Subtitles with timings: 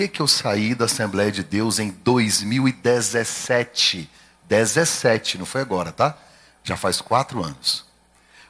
[0.00, 4.08] que, que eu saí da Assembleia de Deus em 2017?
[4.48, 6.16] 17, não foi agora, tá?
[6.64, 7.84] Já faz quatro anos.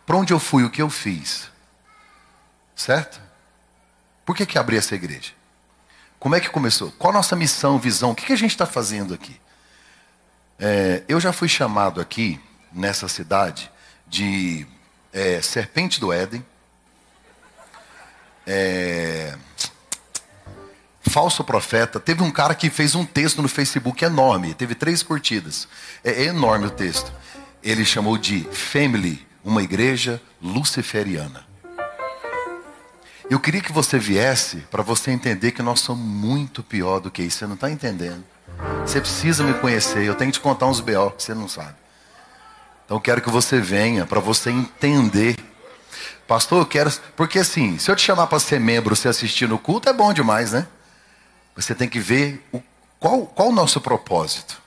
[0.07, 1.51] Para onde eu fui, o que eu fiz?
[2.77, 3.21] Certo?
[4.25, 5.33] Por que, que abri essa igreja?
[6.21, 6.93] Como é que começou?
[6.93, 8.13] Qual a nossa missão, visão?
[8.13, 9.41] O que, que a gente está fazendo aqui?
[10.59, 12.39] É, eu já fui chamado aqui,
[12.73, 13.69] nessa cidade,
[14.07, 14.67] de
[15.13, 16.47] é, Serpente do Éden,
[18.47, 19.37] é,
[21.11, 21.99] falso profeta.
[21.99, 25.67] Teve um cara que fez um texto no Facebook enorme, teve três curtidas.
[26.05, 27.13] É, enorme o texto.
[27.63, 31.45] Ele chamou de Family, uma igreja luciferiana.
[33.29, 37.23] Eu queria que você viesse para você entender que nós somos muito pior do que
[37.23, 37.39] isso.
[37.39, 38.25] Você não está entendendo.
[38.85, 40.05] Você precisa me conhecer.
[40.05, 41.11] Eu tenho que te contar uns B.O.
[41.11, 41.75] que você não sabe.
[42.85, 45.37] Então eu quero que você venha para você entender.
[46.27, 46.91] Pastor, eu quero.
[47.15, 50.13] Porque assim, se eu te chamar para ser membro, você assistir no culto, é bom
[50.13, 50.67] demais, né?
[51.57, 52.63] Você tem que ver o,
[52.99, 54.61] qual, qual o nosso propósito.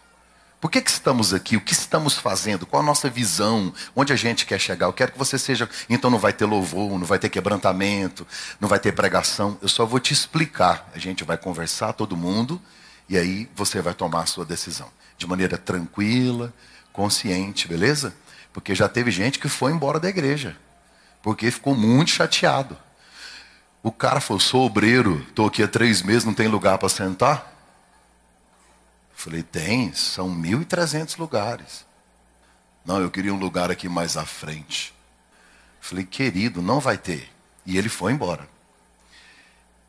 [0.64, 1.58] Por que, que estamos aqui?
[1.58, 2.66] O que estamos fazendo?
[2.66, 3.74] Qual a nossa visão?
[3.94, 4.86] Onde a gente quer chegar?
[4.86, 5.70] Eu quero que você seja.
[5.90, 8.26] Então não vai ter louvor, não vai ter quebrantamento,
[8.62, 9.58] não vai ter pregação.
[9.62, 10.90] Eu só vou te explicar.
[10.96, 12.62] A gente vai conversar, todo mundo,
[13.10, 14.90] e aí você vai tomar a sua decisão.
[15.18, 16.54] De maneira tranquila,
[16.94, 18.16] consciente, beleza?
[18.54, 20.56] Porque já teve gente que foi embora da igreja.
[21.22, 22.78] Porque ficou muito chateado.
[23.84, 27.54] O cara falou, sou obreiro, estou aqui há três meses, não tem lugar para sentar?
[29.14, 31.86] Falei, tem, são 1.300 lugares.
[32.86, 34.94] Não, eu queria um lugar aqui mais à frente.
[35.82, 37.30] Falei, querido, não vai ter.
[37.66, 38.48] E ele foi embora.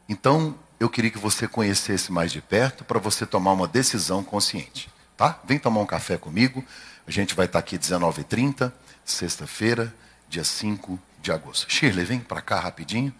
[0.08, 4.90] Então, eu queria que você conhecesse mais de perto para você tomar uma decisão consciente.
[5.16, 5.38] Tá?
[5.44, 6.64] Vem tomar um café comigo.
[7.06, 8.72] A gente vai estar aqui 19h30,
[9.04, 9.94] sexta-feira,
[10.28, 11.70] dia 5 de agosto.
[11.70, 13.14] Shirley, vem para cá rapidinho.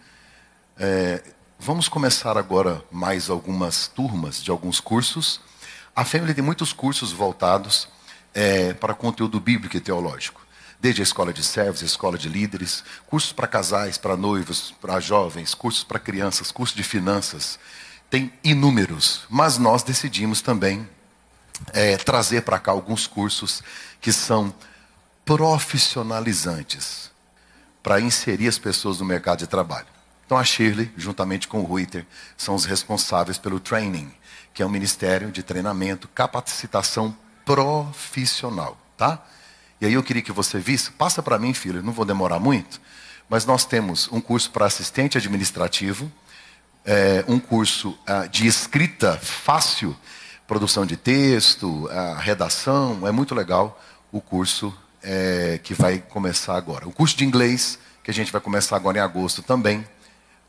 [0.77, 1.23] É,
[1.57, 5.39] vamos começar agora mais algumas turmas de alguns cursos.
[5.95, 7.87] A Family tem muitos cursos voltados
[8.33, 10.45] é, para conteúdo bíblico e teológico.
[10.77, 14.99] Desde a escola de servos, a escola de líderes, cursos para casais, para noivos, para
[14.99, 17.57] jovens, cursos para crianças, cursos de finanças.
[18.09, 20.87] Tem inúmeros, mas nós decidimos também
[21.71, 23.63] é, trazer para cá alguns cursos
[24.01, 24.53] que são
[25.23, 27.09] profissionalizantes
[27.81, 29.94] para inserir as pessoas no mercado de trabalho.
[30.25, 32.05] Então a Shirley, juntamente com o Ruiter,
[32.35, 34.11] são os responsáveis pelo training,
[34.53, 37.15] que é um ministério de treinamento, capacitação
[37.45, 39.23] profissional, tá?
[39.79, 42.81] E aí eu queria que você visse, passa para mim, filho, não vou demorar muito,
[43.29, 46.11] mas nós temos um curso para assistente administrativo,
[46.83, 49.95] é, um curso ah, de escrita fácil,
[50.47, 53.79] produção de texto, a redação, é muito legal
[54.11, 56.87] o curso é, que vai começar agora.
[56.87, 59.85] O curso de inglês, que a gente vai começar agora em agosto também,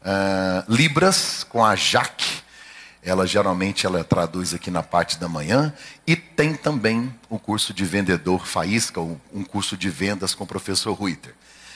[0.06, 2.44] Uh, Libras com a Jaque.
[3.02, 5.74] Ela geralmente ela traduz aqui na parte da manhã.
[6.06, 10.92] E tem também o curso de vendedor faísca, um curso de vendas com o professor
[10.92, 11.34] Ruiter.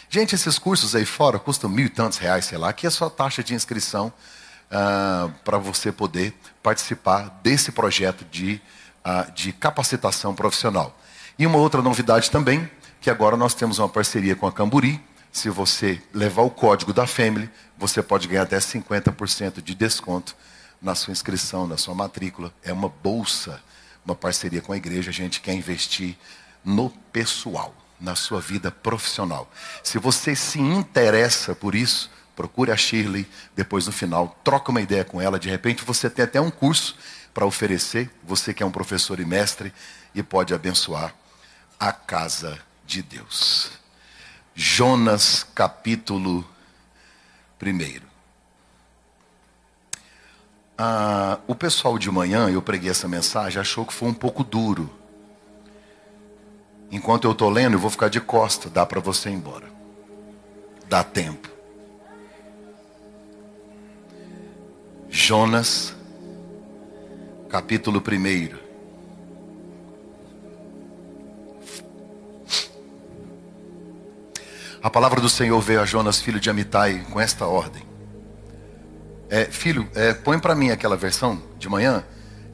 [0.09, 2.71] Gente, esses cursos aí fora custam mil e tantos reais, sei lá.
[2.71, 4.13] Aqui é só taxa de inscrição
[4.71, 8.61] uh, para você poder participar desse projeto de,
[9.05, 10.99] uh, de capacitação profissional.
[11.39, 12.69] E uma outra novidade também,
[13.01, 15.01] que agora nós temos uma parceria com a Camburi,
[15.33, 20.37] se você levar o código da Family, você pode ganhar até 50% de desconto
[20.83, 22.53] na sua inscrição, na sua matrícula.
[22.63, 23.63] É uma bolsa,
[24.05, 25.11] uma parceria com a igreja.
[25.11, 26.17] A gente quer investir
[26.65, 29.51] no pessoal, na sua vida profissional.
[29.83, 35.05] Se você se interessa por isso, procure a Shirley, depois no final, troca uma ideia
[35.05, 35.39] com ela.
[35.39, 36.97] De repente você tem até um curso
[37.33, 39.73] para oferecer, você que é um professor e mestre,
[40.15, 41.15] e pode abençoar
[41.79, 43.80] a casa de Deus.
[44.55, 46.45] Jonas capítulo
[47.63, 48.01] 1.
[50.77, 54.91] Ah, o pessoal de manhã, eu preguei essa mensagem, achou que foi um pouco duro.
[56.91, 59.69] Enquanto eu estou lendo, eu vou ficar de costa, dá para você ir embora.
[60.89, 61.49] Dá tempo.
[65.09, 65.95] Jonas,
[67.49, 68.70] capítulo 1.
[74.83, 77.83] A palavra do Senhor veio a Jonas, filho de Amitai, com esta ordem.
[79.29, 82.03] É, filho, é, põe para mim aquela versão de manhã.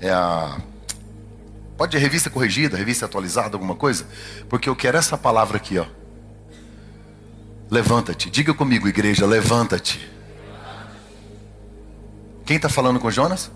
[0.01, 0.61] É a.
[1.77, 4.07] Pode revista corrigida, revista atualizada, alguma coisa?
[4.49, 5.87] Porque eu quero essa palavra aqui, ó.
[7.71, 8.29] Levanta-te.
[8.29, 10.11] Diga comigo, igreja, levanta-te.
[12.45, 13.53] Quem está falando com Jonas?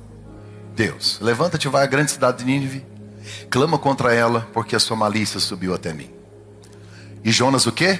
[0.76, 1.18] Deus.
[1.20, 2.86] Levanta-te, vai à grande cidade de Nínive.
[3.50, 6.10] Clama contra ela, porque a sua malícia subiu até mim.
[7.24, 7.98] E Jonas o quê?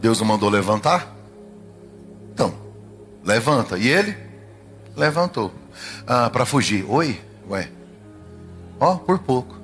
[0.00, 1.14] Deus o mandou levantar?
[2.32, 2.54] Então,
[3.24, 3.78] levanta.
[3.78, 4.16] E ele
[4.96, 5.52] levantou.
[6.06, 6.84] ah, para fugir.
[6.88, 7.20] Oi?
[7.48, 7.70] Ué.
[8.80, 9.56] Ó, oh, por pouco.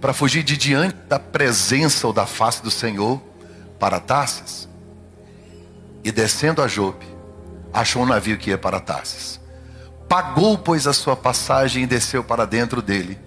[0.00, 3.20] Para fugir de diante da presença ou da face do Senhor
[3.78, 4.68] para Tarsis.
[6.04, 7.06] E descendo a Jope,
[7.72, 9.40] achou um navio que ia para Tarsis.
[10.08, 13.18] Pagou, pois, a sua passagem e desceu para dentro dele,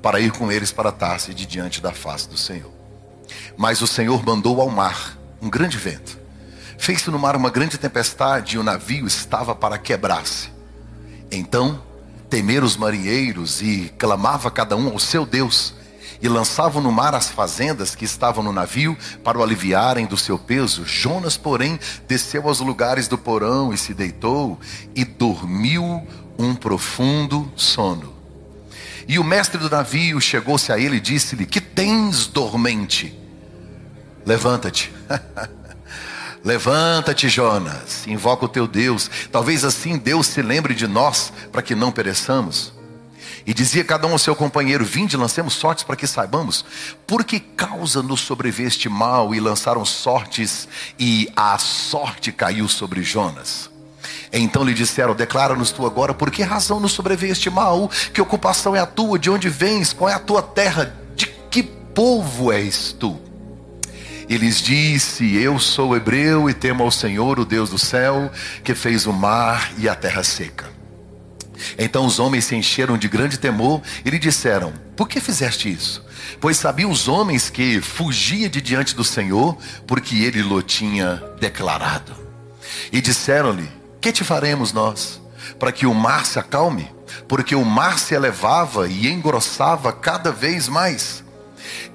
[0.00, 2.70] para ir com eles para Tarsis, de diante da face do Senhor.
[3.56, 6.18] Mas o Senhor mandou ao mar um grande vento.
[6.78, 10.50] Fez-se no mar uma grande tempestade e o navio estava para quebrar-se.
[11.30, 11.82] Então
[12.30, 15.74] temeram os marinheiros e clamava cada um ao seu Deus
[16.20, 20.38] e lançavam no mar as fazendas que estavam no navio para o aliviarem do seu
[20.38, 20.84] peso.
[20.84, 24.58] Jonas, porém, desceu aos lugares do porão e se deitou
[24.94, 26.06] e dormiu
[26.38, 28.14] um profundo sono.
[29.06, 33.16] E o mestre do navio chegou-se a ele e disse-lhe: Que tens dormente?
[34.28, 34.92] Levanta-te.
[36.44, 39.10] Levanta-te, Jonas, invoca o teu Deus.
[39.32, 42.70] Talvez assim Deus se lembre de nós para que não pereçamos.
[43.46, 46.62] E dizia cada um ao seu companheiro: Vinde, lancemos sortes para que saibamos,
[47.06, 49.34] por que causa nos sobreveio este mal?
[49.34, 53.70] E lançaram sortes, e a sorte caiu sobre Jonas.
[54.30, 57.90] Então lhe disseram: Declara-nos tu agora, por que razão nos sobreveio este mal?
[58.12, 59.18] Que ocupação é a tua?
[59.18, 59.94] De onde vens?
[59.94, 60.94] Qual é a tua terra?
[61.16, 63.27] De que povo és tu?
[64.28, 68.30] E lhes disse: Eu sou hebreu e temo ao Senhor, o Deus do céu,
[68.62, 70.66] que fez o mar e a terra seca.
[71.78, 76.04] Então os homens se encheram de grande temor e lhe disseram: Por que fizeste isso?
[76.40, 82.14] Pois sabiam os homens que fugia de diante do Senhor, porque ele lhe tinha declarado.
[82.92, 83.68] E disseram-lhe:
[84.00, 85.20] Que te faremos nós?
[85.58, 86.90] Para que o mar se acalme?
[87.26, 91.24] Porque o mar se elevava e engrossava cada vez mais.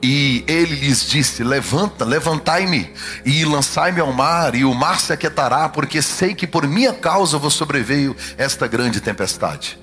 [0.04, 2.92] E ele lhes disse: Levanta, levantai-me
[3.26, 7.38] e lançai-me ao mar, e o mar se aquietará, porque sei que por minha causa
[7.38, 9.80] vos sobreveio esta grande tempestade.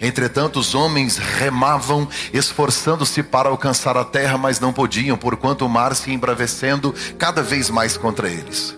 [0.00, 5.92] Entretanto, os homens remavam, esforçando-se para alcançar a terra, mas não podiam, porquanto o mar
[5.96, 8.76] se embravecendo cada vez mais contra eles.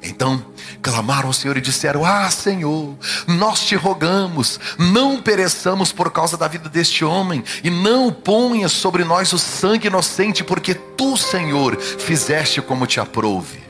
[0.00, 0.42] Então
[0.80, 2.96] clamaram ao Senhor e disseram: Ah, Senhor,
[3.26, 9.04] nós te rogamos, não pereçamos por causa da vida deste homem, e não ponhas sobre
[9.04, 13.60] nós o sangue inocente, porque tu, Senhor, fizeste como te aprouve.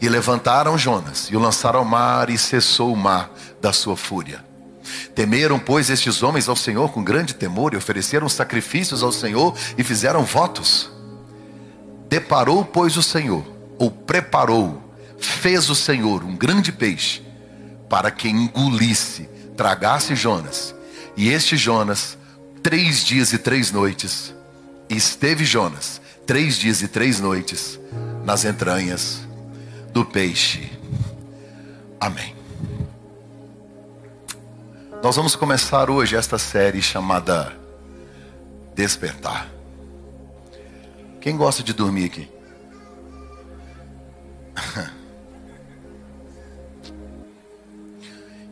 [0.00, 3.30] E levantaram Jonas e o lançaram ao mar, e cessou o mar
[3.60, 4.44] da sua fúria.
[5.14, 9.84] Temeram, pois, estes homens ao Senhor com grande temor, e ofereceram sacrifícios ao Senhor e
[9.84, 10.90] fizeram votos.
[12.08, 13.44] Deparou, pois, o Senhor,
[13.78, 14.89] ou preparou,
[15.20, 17.22] fez o Senhor um grande peixe
[17.88, 20.74] para que engolisse, tragasse Jonas.
[21.16, 22.16] E este Jonas,
[22.62, 24.34] três dias e três noites,
[24.88, 27.78] esteve Jonas, três dias e três noites,
[28.24, 29.20] nas entranhas
[29.92, 30.70] do peixe.
[31.98, 32.34] Amém.
[35.02, 37.56] Nós vamos começar hoje esta série chamada
[38.74, 39.48] Despertar.
[41.20, 42.30] Quem gosta de dormir aqui?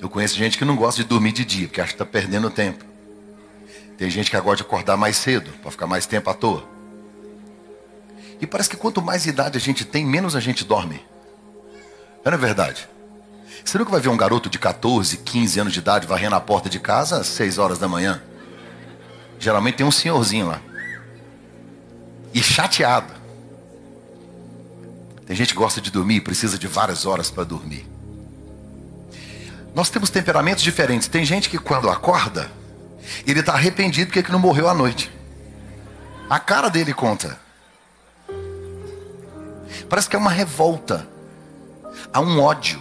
[0.01, 2.51] Eu conheço gente que não gosta de dormir de dia, porque acha que está perdendo
[2.51, 2.85] tempo.
[3.97, 6.65] Tem gente que gosta de acordar mais cedo, para ficar mais tempo à toa.
[8.41, 11.05] E parece que quanto mais idade a gente tem, menos a gente dorme.
[12.25, 12.89] Não é verdade?
[13.65, 16.71] Você nunca vai ver um garoto de 14, 15 anos de idade varrendo a porta
[16.71, 18.23] de casa às 6 horas da manhã?
[19.39, 20.61] Geralmente tem um senhorzinho lá.
[22.33, 23.13] E chateado.
[25.27, 27.98] Tem gente que gosta de dormir e precisa de várias horas para dormir.
[29.75, 31.09] Nós temos temperamentos diferentes.
[31.09, 32.51] Tem gente que quando acorda,
[33.27, 35.11] ele está arrependido porque que não morreu à noite.
[36.29, 37.39] A cara dele conta.
[39.89, 41.07] Parece que é uma revolta.
[42.13, 42.81] Há um ódio.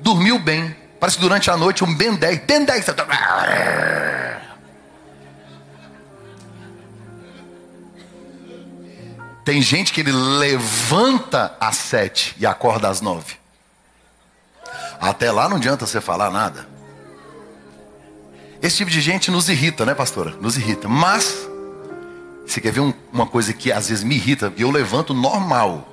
[0.00, 0.76] Dormiu bem.
[1.00, 2.40] Parece que durante a noite um Ben 10.
[2.44, 2.86] Ben 10.
[9.44, 13.43] Tem gente que ele levanta às sete e acorda às nove.
[15.04, 16.66] Até lá não adianta você falar nada.
[18.62, 20.30] Esse tipo de gente nos irrita, né, pastora?
[20.40, 20.88] Nos irrita.
[20.88, 21.46] Mas,
[22.46, 24.50] você quer ver um, uma coisa que às vezes me irrita?
[24.56, 25.86] Eu levanto normal.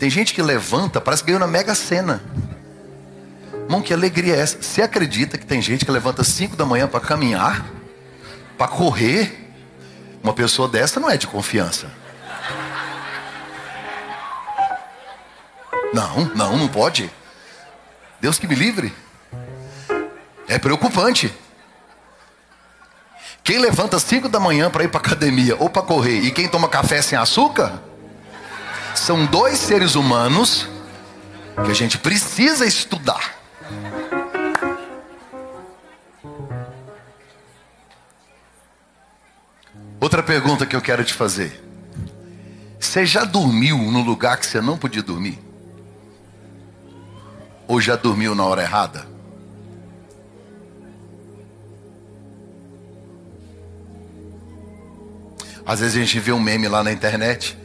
[0.00, 2.20] Tem gente que levanta, parece que ganhou na mega cena.
[3.52, 4.60] Irmão, que alegria é essa?
[4.60, 7.64] Você acredita que tem gente que levanta 5 da manhã para caminhar?
[8.56, 9.48] Para correr?
[10.24, 11.88] Uma pessoa dessa não é de confiança.
[15.94, 17.08] Não, não, não pode.
[18.20, 18.92] Deus que me livre.
[20.48, 21.32] É preocupante.
[23.44, 26.48] Quem levanta às 5 da manhã para ir para academia ou para correr e quem
[26.48, 27.82] toma café sem açúcar
[28.94, 30.68] são dois seres humanos
[31.64, 33.36] que a gente precisa estudar.
[40.00, 41.64] Outra pergunta que eu quero te fazer.
[42.78, 45.47] Você já dormiu no lugar que você não podia dormir?
[47.68, 49.06] Ou já dormiu na hora errada?
[55.66, 57.58] Às vezes a gente vê um meme lá na internet.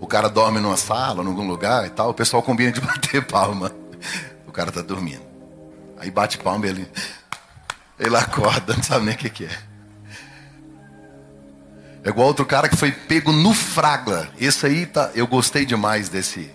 [0.00, 2.08] O cara dorme numa sala, em algum lugar e tal.
[2.08, 3.70] O pessoal combina de bater palma.
[4.46, 5.22] O cara tá dormindo.
[5.98, 6.88] Aí bate palma e ele.
[7.98, 9.58] Ele acorda, não sabe nem o que, que é.
[12.02, 14.28] É igual outro cara que foi pego no fragla.
[14.38, 16.50] Esse aí tá, eu gostei demais desse.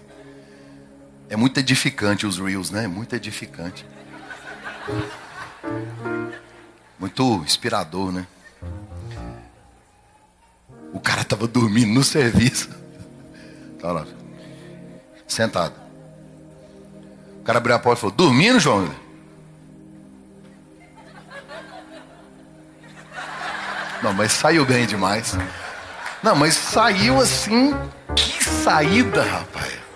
[1.30, 2.88] É muito edificante os reels, né?
[2.88, 3.86] Muito edificante.
[6.98, 8.26] Muito inspirador, né?
[10.92, 12.70] O cara tava dormindo no serviço.
[13.80, 14.08] Tá lá.
[15.28, 15.76] Sentado.
[17.40, 18.90] O cara abriu a porta e falou: Dormindo, João?
[24.02, 25.38] Não, mas saiu bem demais.
[26.24, 27.74] Não, mas saiu assim.
[28.16, 29.89] Que saída, rapaz.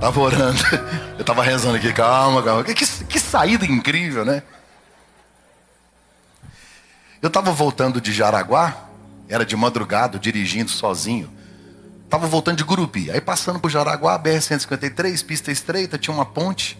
[0.00, 0.58] Tava orando.
[1.18, 2.64] Eu tava rezando aqui, calma, calma.
[2.64, 4.42] Que, que, saída incrível, né?
[7.20, 8.74] Eu tava voltando de Jaraguá,
[9.28, 11.30] era de madrugada, dirigindo sozinho.
[12.08, 13.10] Tava voltando de Gurupi.
[13.10, 16.78] Aí passando por Jaraguá, BR-153, pista estreita, tinha uma ponte.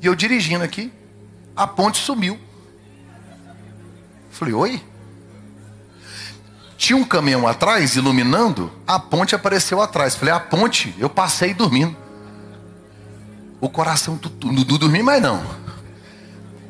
[0.00, 0.92] E eu dirigindo aqui,
[1.56, 2.38] a ponte sumiu.
[4.30, 4.84] Falei, oi?
[6.78, 10.14] Tinha um caminhão atrás iluminando, a ponte apareceu atrás.
[10.14, 12.05] Falei, a ponte, eu passei dormindo.
[13.60, 15.42] O coração, não dormi mais não.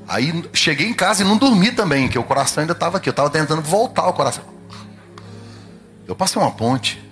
[0.08, 3.08] Aí cheguei em casa e não dormi também, que o coração ainda estava aqui.
[3.08, 4.44] Eu estava tentando voltar o coração.
[6.06, 7.02] Eu passei uma ponte.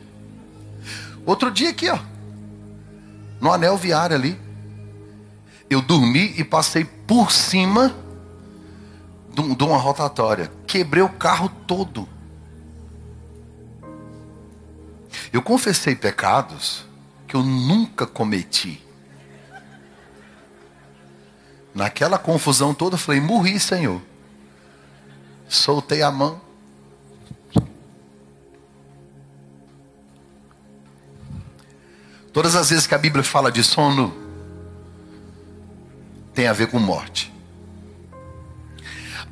[1.26, 1.98] Outro dia aqui, ó.
[3.40, 4.40] No anel viário ali.
[5.68, 7.92] Eu dormi e passei por cima
[9.34, 10.52] de uma rotatória.
[10.66, 12.08] Quebrei o carro todo.
[15.32, 16.84] Eu confessei pecados
[17.26, 18.83] que eu nunca cometi.
[21.74, 24.00] Naquela confusão toda, eu falei: morri, Senhor.
[25.48, 26.40] Soltei a mão.
[32.32, 34.12] Todas as vezes que a Bíblia fala de sono,
[36.32, 37.32] tem a ver com morte.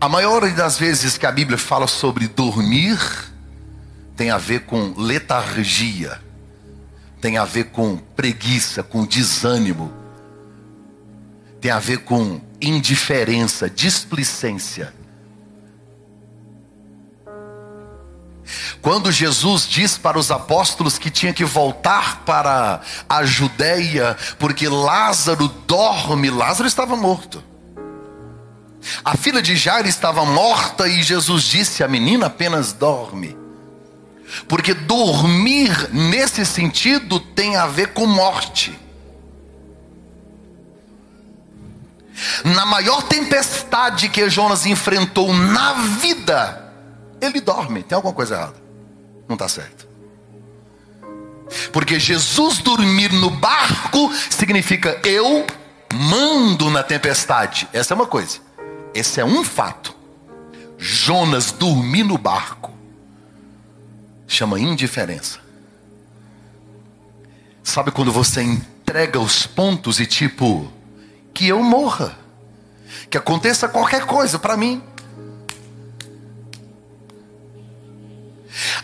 [0.01, 2.99] A maioria das vezes que a Bíblia fala sobre dormir,
[4.17, 6.21] tem a ver com letargia,
[7.21, 9.93] tem a ver com preguiça, com desânimo,
[11.62, 14.92] tem a ver com indiferença, displicência.
[18.83, 25.47] Quando Jesus diz para os apóstolos que tinha que voltar para a Judéia, porque Lázaro
[25.47, 27.42] dorme, Lázaro estava morto.
[29.04, 33.37] A filha de Jairo estava morta e Jesus disse: A menina apenas dorme.
[34.49, 38.82] Porque dormir nesse sentido tem a ver com morte.
[42.45, 46.73] Na maior tempestade que Jonas enfrentou na vida,
[47.21, 47.83] ele dorme.
[47.83, 48.62] Tem alguma coisa errada?
[49.28, 49.88] Não está certo.
[51.73, 55.47] Porque Jesus dormir no barco significa eu
[55.92, 57.69] mando na tempestade.
[57.73, 58.38] Essa é uma coisa.
[58.95, 59.95] Esse é um fato.
[60.78, 62.73] Jonas dormir no barco
[64.26, 65.38] chama indiferença.
[67.62, 70.73] Sabe quando você entrega os pontos e tipo,
[71.33, 72.17] que eu morra,
[73.11, 74.83] que aconteça qualquer coisa para mim.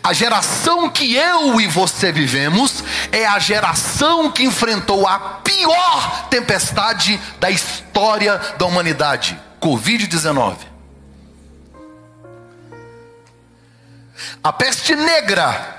[0.03, 7.21] A geração que eu e você vivemos é a geração que enfrentou a pior tempestade
[7.39, 10.57] da história da humanidade: Covid-19.
[14.43, 15.79] A peste negra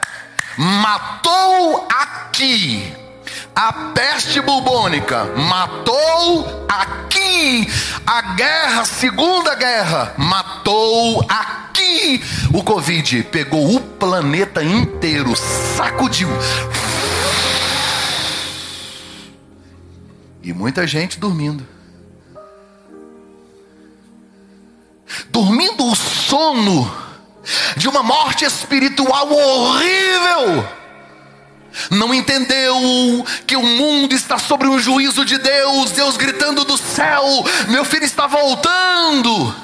[0.58, 3.09] matou aqui.
[3.56, 7.68] A peste bubônica matou aqui.
[8.06, 12.22] A guerra, segunda guerra, matou aqui.
[12.54, 16.30] O Covid pegou o planeta inteiro, sacudiu.
[20.42, 21.68] E muita gente dormindo.
[25.30, 26.92] Dormindo o sono
[27.78, 30.79] de uma morte espiritual horrível.
[31.90, 37.24] Não entendeu que o mundo está sobre um juízo de Deus, Deus gritando do céu:
[37.68, 39.56] meu filho está voltando.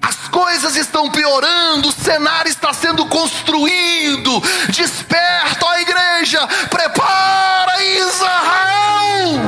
[0.00, 4.42] As coisas estão piorando, o cenário está sendo construído.
[4.68, 9.40] Desperta, ó igreja, prepara Israel.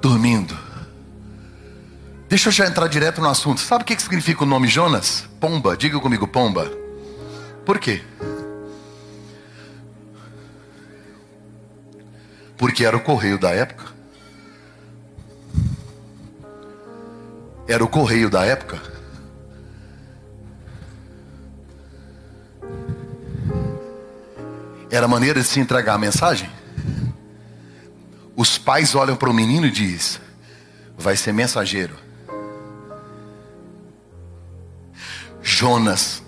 [0.00, 0.70] Dormindo
[2.30, 3.60] Deixa eu já entrar direto no assunto.
[3.60, 5.24] Sabe o que significa o nome Jonas?
[5.40, 5.76] Pomba.
[5.76, 6.70] Diga comigo, pomba.
[7.64, 8.02] Por quê?
[12.56, 13.86] Porque era o correio da época.
[17.66, 18.80] Era o correio da época.
[24.90, 26.50] Era a maneira de se entregar a mensagem.
[28.34, 30.20] Os pais olham para o menino e diz:
[30.98, 31.94] vai ser mensageiro.
[35.40, 36.22] Jonas,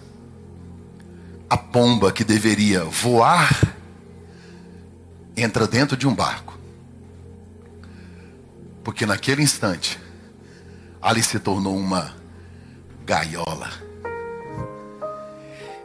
[1.53, 3.77] a pomba que deveria voar,
[5.37, 6.59] entra dentro de um barco.
[8.83, 10.01] Porque naquele instante,
[11.03, 12.17] ali se tornou uma
[13.05, 13.71] gaiola.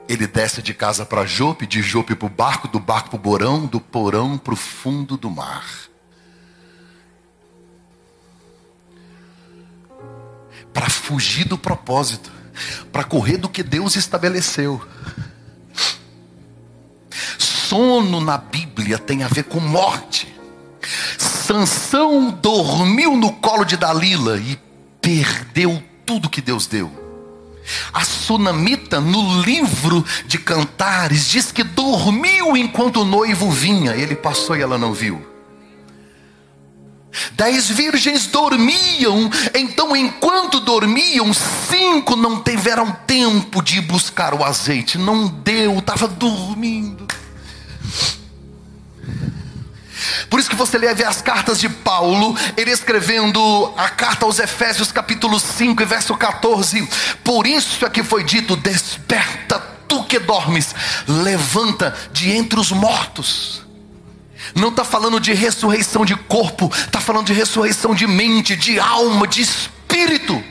[0.07, 3.21] Ele desce de casa para Jope, de Jope para o barco, do barco para o
[3.21, 5.67] porão, do porão para o fundo do mar.
[10.73, 12.31] Para fugir do propósito
[12.91, 14.81] para correr do que Deus estabeleceu.
[17.67, 20.33] Sono na Bíblia tem a ver com morte.
[21.17, 24.57] Sansão dormiu no colo de Dalila e
[25.01, 26.89] perdeu tudo que Deus deu.
[27.91, 33.91] A sunamita, no livro de cantares, diz que dormiu enquanto o noivo vinha.
[33.97, 35.21] Ele passou e ela não viu.
[37.33, 44.97] Dez virgens dormiam, então enquanto dormiam, cinco não tiveram tempo de buscar o azeite.
[44.97, 47.05] Não deu, estava dormindo.
[50.29, 54.91] Por isso que você lê as cartas de Paulo, ele escrevendo a carta aos Efésios,
[54.91, 56.87] capítulo 5, verso 14.
[57.23, 60.75] Por isso é que foi dito: Desperta, tu que dormes,
[61.07, 63.67] levanta de entre os mortos
[64.55, 69.27] não está falando de ressurreição de corpo, está falando de ressurreição de mente, de alma,
[69.27, 70.41] de espírito.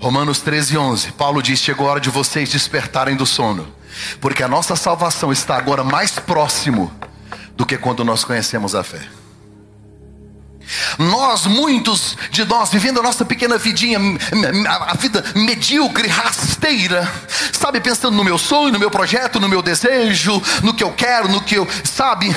[0.00, 3.68] Romanos 13, 11, Paulo diz: Chegou a hora de vocês despertarem do sono,
[4.18, 6.90] porque a nossa salvação está agora mais próximo
[7.54, 9.06] do que quando nós conhecemos a fé.
[10.98, 13.98] Nós, muitos de nós, vivendo a nossa pequena vidinha,
[14.68, 17.10] a vida medíocre, rasteira,
[17.52, 21.28] sabe, pensando no meu sonho, no meu projeto, no meu desejo, no que eu quero,
[21.28, 22.34] no que eu, sabe?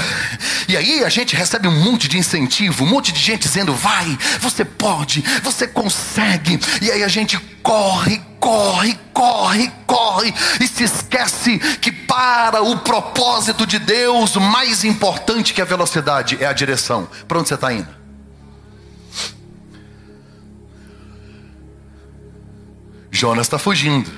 [0.74, 4.18] E aí a gente recebe um monte de incentivo, um monte de gente dizendo: vai,
[4.40, 6.60] você pode, você consegue.
[6.82, 13.68] E aí a gente corre, corre, corre, corre e se esquece que para o propósito
[13.68, 17.08] de Deus, mais importante que a velocidade é a direção.
[17.28, 17.88] Para onde você está indo?
[23.12, 24.10] Jonas está fugindo.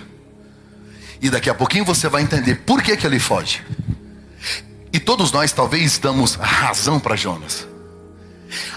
[1.21, 3.61] E daqui a pouquinho você vai entender por que, que ele foge.
[4.95, 7.67] E todos nós talvez damos razão para Jonas.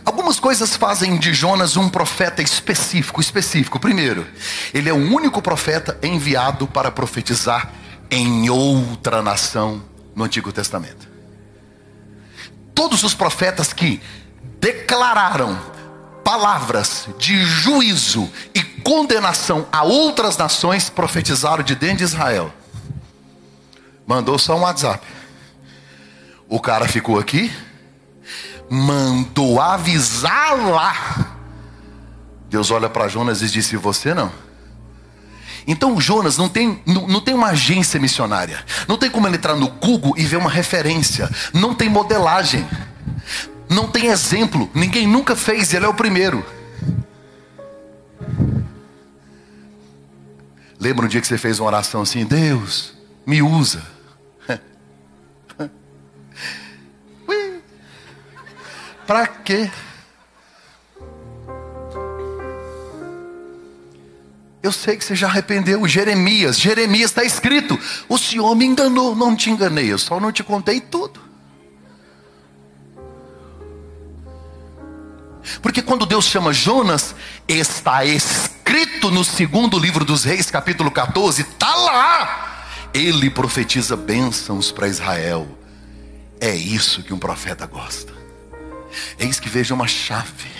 [0.04, 3.78] Algumas coisas fazem de Jonas um profeta específico, específico.
[3.78, 4.26] Primeiro,
[4.74, 7.70] ele é o único profeta enviado para profetizar
[8.10, 9.80] em outra nação
[10.12, 11.08] no Antigo Testamento.
[12.74, 14.02] Todos os profetas que
[14.58, 15.56] declararam
[16.24, 22.52] palavras de juízo e condenação a outras nações profetizaram de dentro de Israel.
[24.04, 25.17] Mandou só um WhatsApp.
[26.48, 27.52] O cara ficou aqui,
[28.70, 31.36] mandou avisar lá.
[32.48, 34.32] Deus olha para Jonas e disse: Você não.
[35.66, 38.64] Então Jonas não tem, não, não, tem uma agência missionária.
[38.86, 41.30] Não tem como ele entrar no Google e ver uma referência.
[41.52, 42.66] Não tem modelagem
[43.68, 46.44] não tem exemplo, ninguém nunca fez, ele é o primeiro.
[50.80, 52.94] Lembra um dia que você fez uma oração assim: Deus,
[53.26, 53.82] me usa.
[59.08, 59.70] Para quê?
[64.62, 65.88] Eu sei que você já arrependeu.
[65.88, 70.44] Jeremias, Jeremias está escrito: O Senhor me enganou, não te enganei, eu só não te
[70.44, 71.22] contei tudo.
[75.62, 77.14] Porque quando Deus chama Jonas,
[77.48, 82.66] está escrito no segundo livro dos Reis, capítulo 14, está lá.
[82.92, 85.48] Ele profetiza bênçãos para Israel.
[86.38, 88.17] É isso que um profeta gosta.
[89.18, 90.50] Eis que veja uma chave.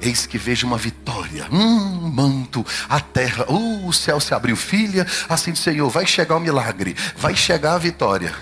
[0.00, 5.06] Eis que veja uma vitória, um manto, a terra, uh, o céu se abriu, filha,
[5.28, 8.34] assim do Senhor, vai chegar o milagre, vai chegar a vitória.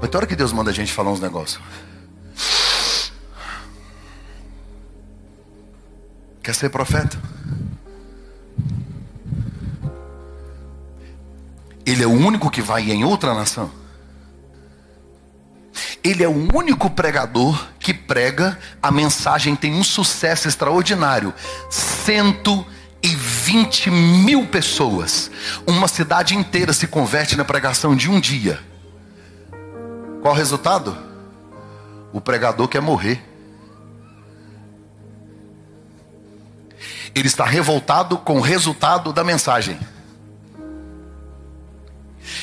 [0.00, 1.62] Mas tem hora que Deus manda a gente falar uns negócios.
[6.42, 7.16] Quer ser profeta?
[11.86, 13.70] Ele é o único que vai em outra nação.
[16.04, 21.32] Ele é o único pregador que prega, a mensagem tem um sucesso extraordinário.
[21.70, 25.30] 120 mil pessoas.
[25.66, 28.60] Uma cidade inteira se converte na pregação de um dia.
[30.20, 30.94] Qual o resultado?
[32.12, 33.24] O pregador quer morrer.
[37.14, 39.80] Ele está revoltado com o resultado da mensagem.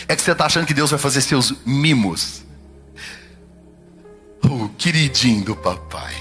[0.08, 2.42] É que você está achando que Deus vai fazer seus mimos.
[4.52, 6.14] O queridinho do papai.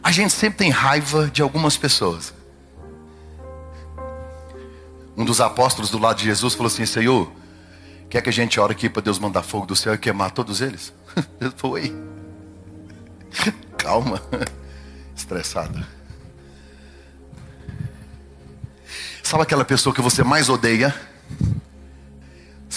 [0.00, 2.32] A gente sempre tem raiva de algumas pessoas.
[5.16, 7.28] Um dos apóstolos do lado de Jesus falou assim: Senhor,
[8.08, 10.60] quer que a gente ore aqui para Deus mandar fogo do céu e queimar todos
[10.60, 10.92] eles?
[11.40, 11.92] Ele foi.
[13.76, 14.22] Calma.
[15.16, 15.84] Estressado.
[19.24, 20.94] Sabe aquela pessoa que você mais odeia?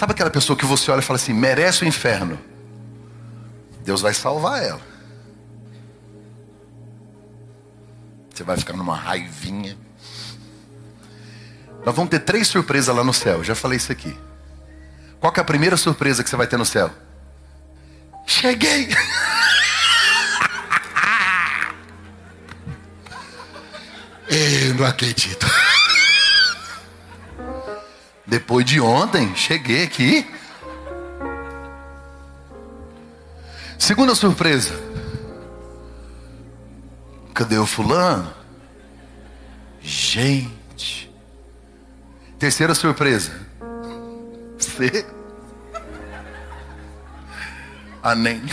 [0.02, 2.42] Sabe aquela pessoa que você olha e fala assim: merece o inferno?
[3.84, 4.82] Deus vai salvar ela.
[8.34, 9.78] Você vai ficar numa raivinha.
[11.86, 13.44] Nós vamos ter três surpresas lá no céu.
[13.44, 14.18] Já falei isso aqui.
[15.20, 16.90] Qual é a primeira surpresa que você vai ter no céu?
[18.26, 18.90] Cheguei!
[24.28, 25.46] Eu não acredito.
[28.32, 30.26] Depois de ontem, cheguei aqui.
[33.78, 34.74] Segunda surpresa.
[37.34, 38.34] Cadê o fulano?
[39.82, 41.14] Gente.
[42.40, 43.34] Terceira surpresa.
[44.58, 45.06] Você.
[48.02, 48.44] Anem.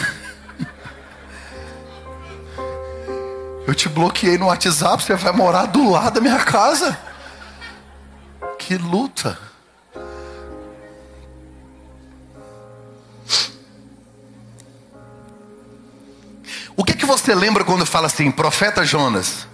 [3.65, 6.99] Eu te bloqueei no WhatsApp, você vai morar do lado da minha casa.
[8.59, 9.48] Que luta.
[17.09, 19.49] Você lembra quando fala assim, profeta Jonas?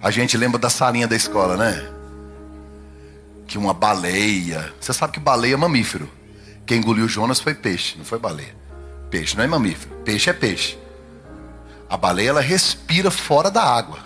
[0.00, 1.90] A gente lembra da salinha da escola, né?
[3.46, 4.72] Que uma baleia.
[4.80, 6.08] Você sabe que baleia é mamífero.
[6.64, 8.54] Quem engoliu Jonas foi peixe, não foi baleia.
[9.10, 9.92] Peixe não é mamífero.
[10.04, 10.78] Peixe é peixe.
[11.90, 13.98] A baleia ela respira fora da água.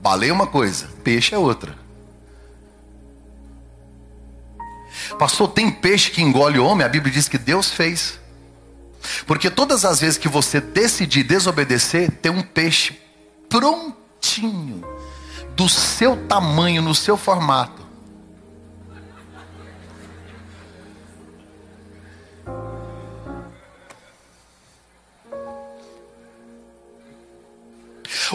[0.00, 1.74] Baleia é uma coisa, peixe é outra.
[5.18, 6.86] Pastor, tem peixe que engole homem?
[6.86, 8.20] A Bíblia diz que Deus fez.
[9.26, 12.98] Porque todas as vezes que você decidir desobedecer, tem um peixe
[13.48, 14.84] prontinho,
[15.54, 17.84] do seu tamanho, no seu formato.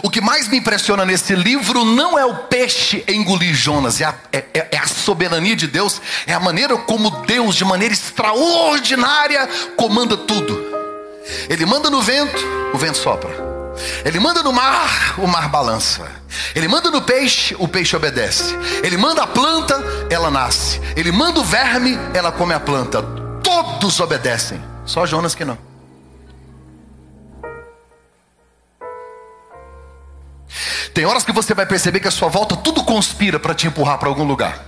[0.02, 4.14] O que mais me impressiona nesse livro não é o peixe engolir Jonas, é a,
[4.32, 9.48] é, é, é a, soberania de Deus, é a maneira como Deus, de maneira extraordinária,
[9.76, 10.59] comanda tudo.
[11.50, 12.40] Ele manda no vento,
[12.72, 13.50] o vento sopra.
[14.04, 16.08] Ele manda no mar, o mar balança.
[16.54, 18.54] Ele manda no peixe, o peixe obedece.
[18.84, 19.74] Ele manda a planta,
[20.08, 20.80] ela nasce.
[20.96, 23.02] Ele manda o verme, ela come a planta.
[23.42, 25.58] Todos obedecem, só Jonas que não.
[30.94, 33.98] Tem horas que você vai perceber que a sua volta tudo conspira para te empurrar
[33.98, 34.64] para algum lugar.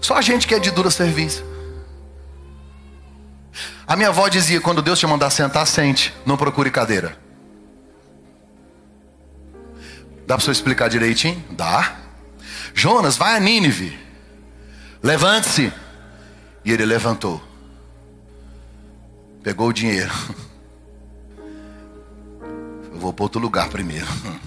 [0.00, 1.51] Só a gente que é de dura serviço.
[3.92, 7.14] A minha avó dizia: quando Deus te mandar sentar, sente, não procure cadeira.
[10.26, 11.44] Dá para você explicar direitinho?
[11.50, 11.98] Dá.
[12.72, 13.98] Jonas, vai a Nínive.
[15.02, 15.70] Levante-se.
[16.64, 17.42] E ele levantou.
[19.42, 20.10] Pegou o dinheiro.
[22.94, 24.08] vou para outro lugar primeiro.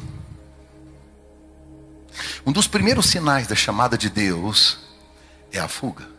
[2.48, 4.80] Um dos primeiros sinais da chamada de Deus
[5.52, 6.15] é a fuga.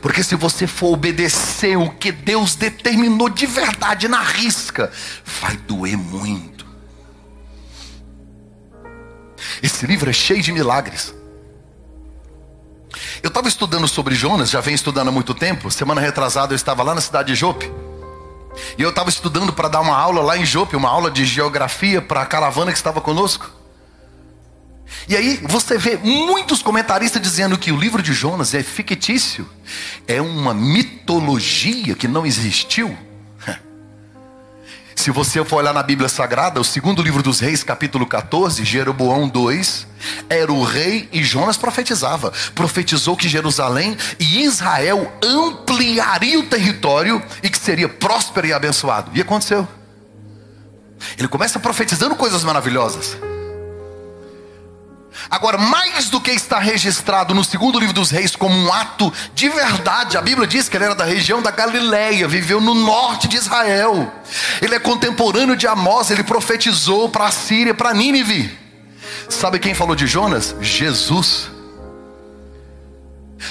[0.00, 4.90] Porque se você for obedecer o que Deus determinou de verdade na risca,
[5.40, 6.66] vai doer muito.
[9.62, 11.14] Esse livro é cheio de milagres.
[13.22, 15.70] Eu estava estudando sobre Jonas, já venho estudando há muito tempo.
[15.70, 17.70] Semana retrasada eu estava lá na cidade de Jope.
[18.76, 22.02] E eu estava estudando para dar uma aula lá em Jope, uma aula de geografia
[22.02, 23.59] para a caravana que estava conosco.
[25.08, 29.48] E aí você vê muitos comentaristas dizendo que o livro de Jonas é fictício,
[30.06, 32.96] é uma mitologia que não existiu.
[34.94, 39.28] Se você for olhar na Bíblia Sagrada, o segundo livro dos Reis, capítulo 14, Jeroboão
[39.28, 39.86] 2,
[40.28, 42.32] era o rei e Jonas profetizava.
[42.54, 49.10] Profetizou que Jerusalém e Israel ampliaria o território e que seria próspero e abençoado.
[49.14, 49.66] E aconteceu.
[51.18, 53.16] Ele começa profetizando coisas maravilhosas.
[55.28, 59.48] Agora, mais do que está registrado no segundo livro dos reis como um ato de
[59.48, 63.36] verdade, a Bíblia diz que ele era da região da Galileia, viveu no norte de
[63.36, 64.12] Israel.
[64.62, 68.56] Ele é contemporâneo de Amós, ele profetizou para a Síria, para Nínive.
[69.28, 70.54] Sabe quem falou de Jonas?
[70.60, 71.50] Jesus.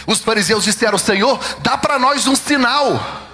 [0.07, 3.27] Os fariseus disseram: Senhor, dá para nós um sinal.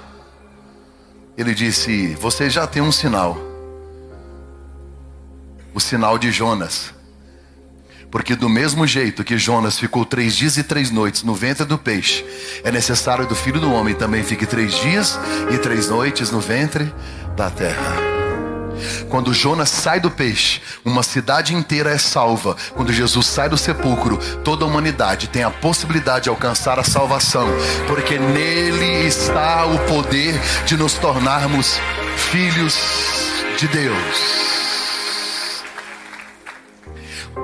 [1.38, 3.38] Ele disse: Você já tem um sinal.
[5.74, 6.95] O sinal de Jonas.
[8.16, 11.78] Porque do mesmo jeito que Jonas ficou três dias e três noites no ventre do
[11.78, 12.26] peixe,
[12.64, 15.20] é necessário do filho do homem também fique três dias
[15.52, 16.94] e três noites no ventre
[17.36, 17.98] da terra.
[19.10, 22.56] Quando Jonas sai do peixe, uma cidade inteira é salva.
[22.74, 27.50] Quando Jesus sai do sepulcro, toda a humanidade tem a possibilidade de alcançar a salvação,
[27.86, 31.78] porque nele está o poder de nos tornarmos
[32.32, 32.78] filhos
[33.60, 34.65] de Deus.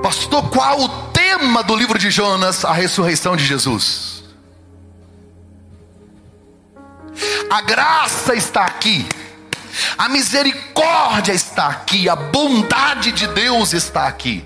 [0.01, 2.63] Pastor, qual o tema do livro de Jonas?
[2.63, 4.23] A ressurreição de Jesus.
[7.49, 9.05] A graça está aqui.
[9.97, 14.45] A misericórdia está aqui, a bondade de Deus está aqui.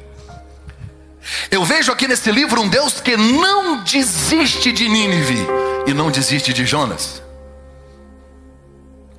[1.50, 5.48] Eu vejo aqui nesse livro um Deus que não desiste de Nínive
[5.88, 7.22] e não desiste de Jonas.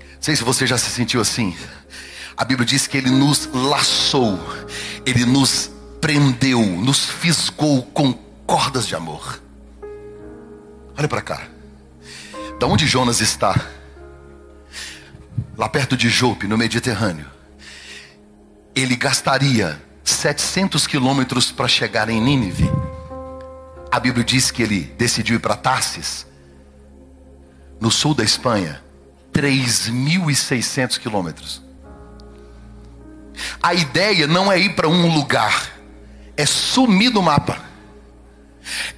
[0.00, 1.56] Não sei se você já se sentiu assim.
[2.36, 4.38] A Bíblia diz que ele nos laçou,
[5.04, 8.12] ele nos prendeu, nos fisgou com
[8.46, 9.40] cordas de amor.
[10.96, 11.48] Olha para cá.
[12.58, 13.54] Da onde Jonas está?
[15.56, 17.26] Lá perto de Jope, no Mediterrâneo.
[18.74, 22.70] Ele gastaria 700 quilômetros para chegar em Nínive.
[23.90, 26.26] A Bíblia diz que ele decidiu ir para Tarsis,
[27.80, 28.82] no sul da Espanha,
[29.32, 31.62] 3.600 quilômetros.
[33.62, 35.75] A ideia não é ir para um lugar,
[36.36, 37.60] é sumir do mapa.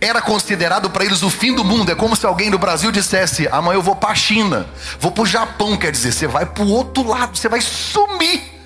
[0.01, 1.91] Era considerado para eles o fim do mundo.
[1.93, 5.23] É como se alguém do Brasil dissesse: amanhã eu vou para a China, vou para
[5.23, 5.77] o Japão.
[5.77, 8.59] Quer dizer, você vai para o outro lado, você vai sumir.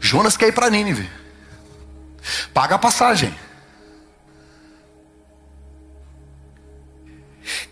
[0.00, 1.08] Jonas quer ir para Nínive,
[2.54, 3.34] paga a passagem.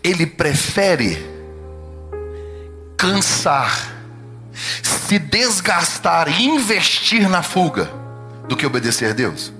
[0.03, 1.17] Ele prefere
[2.95, 3.98] cansar
[4.83, 7.91] se desgastar e investir na fuga
[8.47, 9.51] do que obedecer a Deus?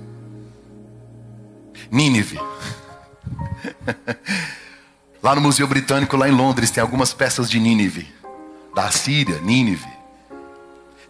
[1.90, 2.40] Nínive.
[5.22, 8.10] Lá no Museu Britânico, lá em Londres, tem algumas peças de Nínive,
[8.74, 9.86] da Síria, Nínive.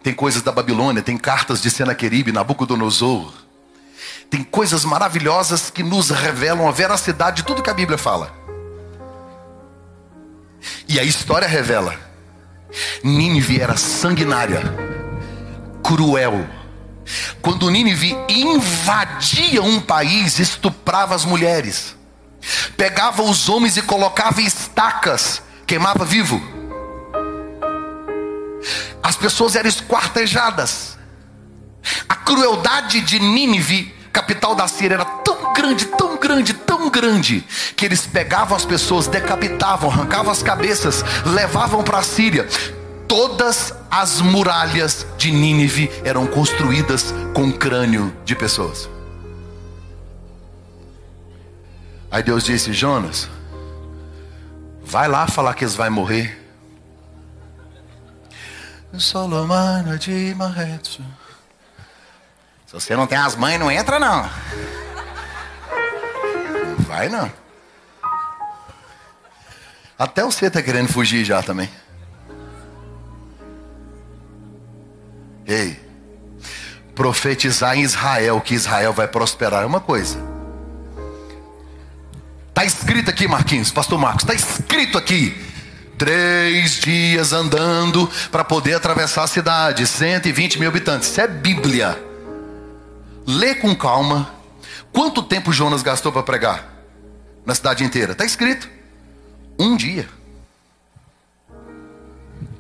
[0.03, 3.33] Tem coisas da Babilônia, tem cartas de Senaqueribe, Nabucodonosor.
[4.29, 8.35] Tem coisas maravilhosas que nos revelam a veracidade de tudo que a Bíblia fala.
[10.89, 12.10] E a história revela
[13.03, 14.63] Nínive era sanguinária,
[15.83, 16.47] cruel.
[17.43, 21.97] Quando Nínive invadia um país, estuprava as mulheres,
[22.77, 26.41] pegava os homens e colocava estacas, queimava vivo.
[29.03, 30.99] As pessoas eram esquartejadas.
[32.09, 35.05] A crueldade de Nínive, capital da Síria, era
[35.51, 37.41] tão grande, tão grande, tão grande,
[37.77, 42.47] que eles pegavam as pessoas, decapitavam, arrancavam as cabeças, levavam para a Síria.
[43.09, 48.89] Todas as muralhas de Nínive eram construídas com crânio de pessoas.
[52.11, 53.29] Aí Deus disse: Jonas,
[54.83, 56.39] vai lá falar que eles vão morrer.
[58.99, 60.35] Solomano de.
[62.67, 64.29] Se você não tem as mães, não entra não.
[66.91, 67.31] Vai não.
[69.97, 71.71] Até você está querendo fugir já também.
[75.47, 75.79] Ei,
[76.93, 80.19] profetizar em Israel que Israel vai prosperar é uma coisa.
[82.49, 85.41] Está escrito aqui, Marquinhos, Pastor Marcos, está escrito aqui.
[85.97, 91.09] Três dias andando para poder atravessar a cidade, 120 mil habitantes.
[91.09, 92.03] Isso é Bíblia.
[93.25, 94.35] Lê com calma.
[94.93, 96.70] Quanto tempo Jonas gastou para pregar?
[97.51, 98.13] Na cidade inteira?
[98.13, 98.71] Está escrito.
[99.59, 100.09] Um dia.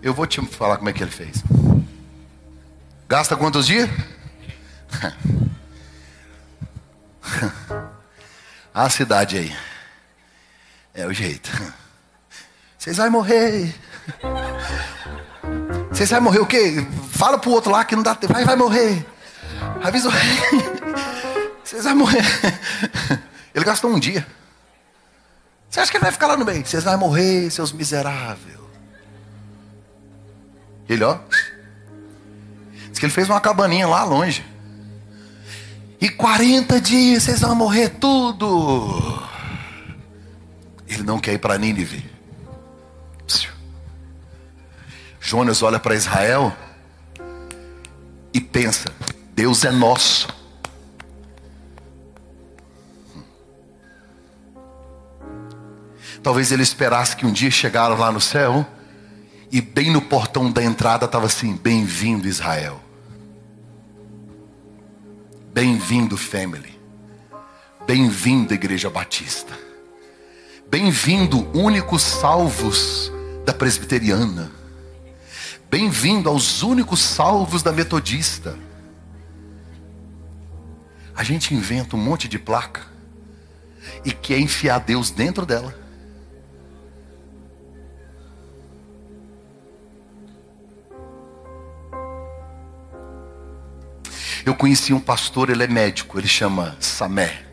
[0.02, 1.44] Eu vou te falar como é que ele fez.
[3.08, 3.88] Gasta quantos dias?
[8.74, 9.56] A cidade aí.
[10.92, 11.48] É o jeito.
[12.76, 13.72] Vocês vão morrer.
[15.92, 16.84] Vocês vão morrer o quê?
[17.12, 18.32] Fala pro outro lá que não dá tempo.
[18.32, 19.06] Vai, vai morrer.
[19.84, 20.36] Avisa o rei.
[21.62, 22.24] Vocês vão morrer.
[23.54, 24.26] Ele gastou um dia.
[25.70, 26.66] Você acha que ele vai ficar lá no meio?
[26.66, 28.58] Vocês vão morrer, seus miseráveis.
[30.88, 31.18] Ele, ó.
[32.90, 34.44] Diz que ele fez uma cabaninha lá longe.
[36.00, 39.22] E 40 dias vocês vão morrer tudo.
[40.88, 42.10] Ele não quer ir para Nínive.
[45.20, 46.52] Jonas olha para Israel
[48.34, 48.90] e pensa:
[49.32, 50.39] Deus é nosso.
[56.22, 58.66] Talvez ele esperasse que um dia chegaram lá no céu
[59.50, 62.80] e bem no portão da entrada estava assim: Bem-vindo, Israel.
[65.52, 66.78] Bem-vindo, family.
[67.86, 69.58] Bem-vindo, Igreja Batista.
[70.70, 73.10] Bem-vindo, únicos salvos
[73.44, 74.52] da presbiteriana.
[75.68, 78.56] Bem-vindo aos únicos salvos da metodista.
[81.16, 82.82] A gente inventa um monte de placa
[84.04, 85.89] e quer enfiar Deus dentro dela.
[94.44, 97.44] Eu conheci um pastor, ele é médico, ele chama Samé.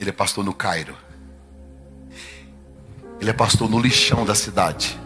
[0.00, 0.96] Ele é pastor no Cairo.
[3.20, 4.98] Ele é pastor no lixão da cidade.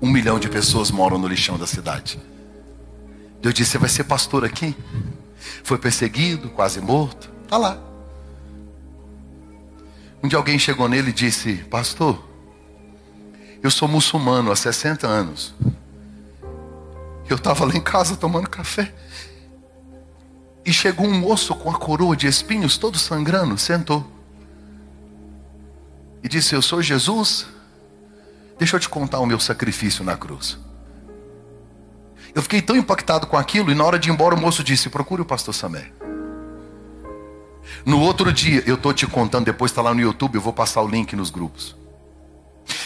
[0.00, 2.20] Um milhão de pessoas moram no lixão da cidade.
[3.40, 4.74] Deus disse: Você vai ser pastor aqui?
[5.62, 7.30] Foi perseguido, quase morto.
[7.44, 7.78] Está lá.
[10.22, 12.22] Um dia alguém chegou nele e disse: Pastor,
[13.62, 15.54] eu sou muçulmano há 60 anos.
[17.32, 18.92] Eu estava lá em casa tomando café.
[20.66, 24.06] E chegou um moço com a coroa de espinhos, todo sangrando, sentou.
[26.22, 27.46] E disse: Eu sou Jesus.
[28.58, 30.58] Deixa eu te contar o meu sacrifício na cruz.
[32.34, 34.90] Eu fiquei tão impactado com aquilo, e na hora de ir embora, o moço disse:
[34.90, 35.90] Procure o pastor Samé.
[37.82, 40.82] No outro dia, eu estou te contando, depois está lá no YouTube, eu vou passar
[40.82, 41.74] o link nos grupos.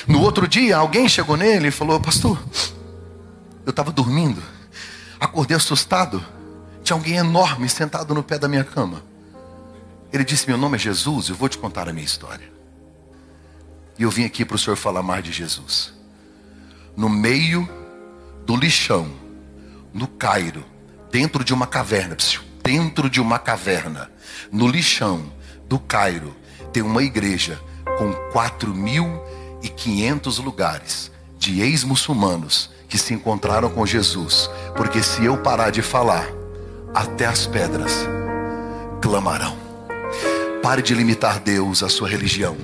[0.06, 2.40] No outro dia, alguém chegou nele e falou: Pastor,
[3.66, 4.40] eu estava dormindo,
[5.18, 6.24] acordei assustado.
[6.84, 9.02] Tinha alguém enorme sentado no pé da minha cama.
[10.12, 12.48] Ele disse: Meu nome é Jesus, eu vou te contar a minha história.
[13.98, 15.92] E eu vim aqui para o Senhor falar mais de Jesus.
[16.96, 17.68] No meio
[18.44, 19.10] do lixão,
[19.92, 20.64] no Cairo,
[21.10, 22.16] dentro de uma caverna,
[22.62, 24.08] dentro de uma caverna,
[24.52, 25.32] no lixão
[25.68, 26.36] do Cairo,
[26.72, 27.60] tem uma igreja
[27.98, 35.82] com 4.500 lugares de ex-muçulmanos que se encontraram com Jesus, porque se eu parar de
[35.82, 36.26] falar,
[36.94, 38.06] até as pedras
[39.00, 39.65] clamarão.
[40.66, 42.56] Pare de limitar Deus à sua religião.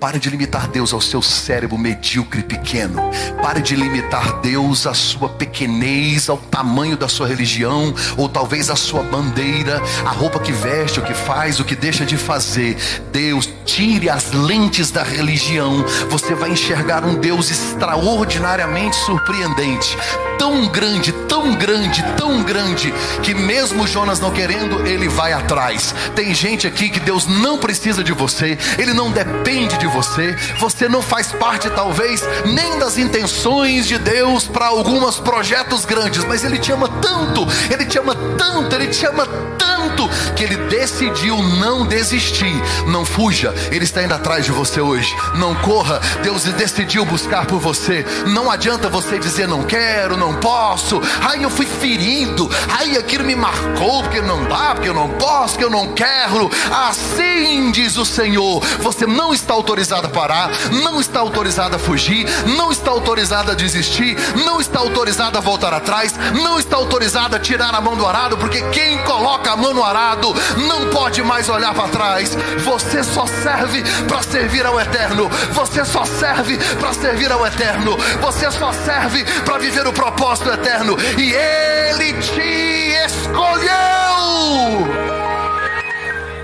[0.00, 3.00] Pare de limitar Deus ao seu cérebro medíocre pequeno.
[3.40, 8.74] Pare de limitar Deus à sua pequenez, ao tamanho da sua religião, ou talvez à
[8.74, 12.76] sua bandeira, a roupa que veste, o que faz, o que deixa de fazer.
[13.12, 15.84] Deus, tire as lentes da religião.
[16.10, 19.96] Você vai enxergar um Deus extraordinariamente surpreendente.
[20.38, 22.92] Tão grande, tão grande, tão grande,
[23.22, 25.94] que mesmo Jonas não querendo, ele vai atrás.
[26.14, 30.88] Tem gente aqui que Deus não precisa de você, ele não depende de você, você
[30.88, 36.58] não faz parte, talvez, nem das intenções de Deus para alguns projetos grandes, mas ele
[36.58, 39.26] te ama tanto, ele te ama tanto, ele te ama
[39.58, 42.54] tanto, que ele decidiu não desistir.
[42.88, 45.14] Não fuja, ele está indo atrás de você hoje.
[45.36, 48.04] Não corra, Deus decidiu buscar por você.
[48.26, 51.00] Não adianta você dizer não quero, não posso.
[51.20, 52.50] Ai, eu fui ferido.
[52.70, 56.50] Ai, aquilo me marcou porque não dá, porque eu não posso, porque eu não quero.
[56.88, 60.50] Assim diz o Senhor: você não está autorizado a parar,
[60.82, 65.74] não está autorizado a fugir, não está autorizado a desistir, não está autorizado a voltar
[65.74, 69.74] atrás, não está autorizado a tirar a mão do arado, porque quem coloca a mão
[69.74, 70.34] no arado
[70.68, 72.36] não pode mais olhar para trás.
[72.64, 78.50] Você só serve para servir ao eterno, você só serve para servir ao eterno, você
[78.50, 80.13] só serve para viver o propósito
[80.52, 83.74] eterno, e Ele te escolheu.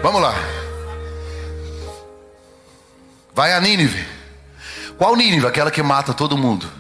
[0.03, 0.35] Vamos lá.
[3.35, 4.07] Vai a Nínive.
[4.99, 5.47] Qual Nínive?
[5.47, 6.71] Aquela que mata todo mundo.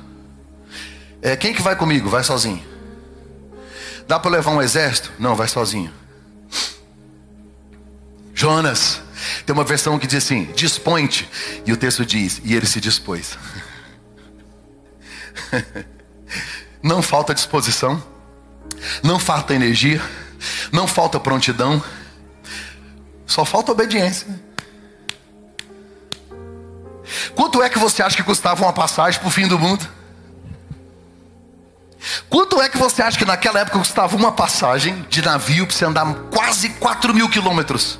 [1.22, 2.08] É, quem que vai comigo?
[2.08, 2.64] Vai sozinho.
[4.06, 5.12] Dá para levar um exército?
[5.18, 5.92] Não, vai sozinho.
[8.34, 9.00] Jonas.
[9.44, 11.28] Tem uma versão que diz assim: dispõe-te.
[11.66, 13.38] E o texto diz: e ele se dispôs.
[16.82, 18.02] não falta disposição,
[19.02, 20.00] não falta energia,
[20.72, 21.82] não falta prontidão,
[23.26, 24.26] só falta obediência.
[27.34, 29.86] Quanto é que você acha que custava uma passagem para o fim do mundo?
[32.28, 35.84] Quanto é que você acha que naquela época custava uma passagem de navio para você
[35.84, 37.98] andar quase 4 mil quilômetros?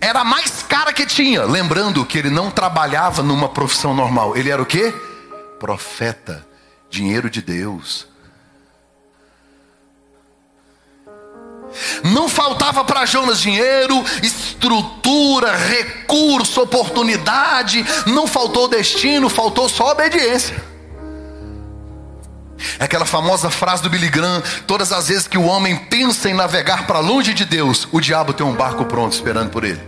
[0.00, 1.44] Era a mais cara que tinha.
[1.44, 4.36] Lembrando que ele não trabalhava numa profissão normal.
[4.36, 4.92] Ele era o quê?
[5.58, 6.46] Profeta.
[6.96, 8.06] Dinheiro de Deus.
[12.02, 20.56] Não faltava para Jonas dinheiro, estrutura, recurso, oportunidade, não faltou destino, faltou só obediência.
[22.78, 26.34] É aquela famosa frase do Billy Graham: todas as vezes que o homem pensa em
[26.34, 29.86] navegar para longe de Deus, o diabo tem um barco pronto esperando por ele.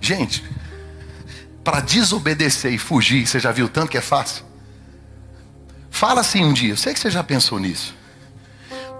[0.00, 0.42] Gente,
[1.62, 4.47] para desobedecer e fugir, você já viu tanto que é fácil?
[5.98, 7.92] Fala assim um dia, eu sei que você já pensou nisso.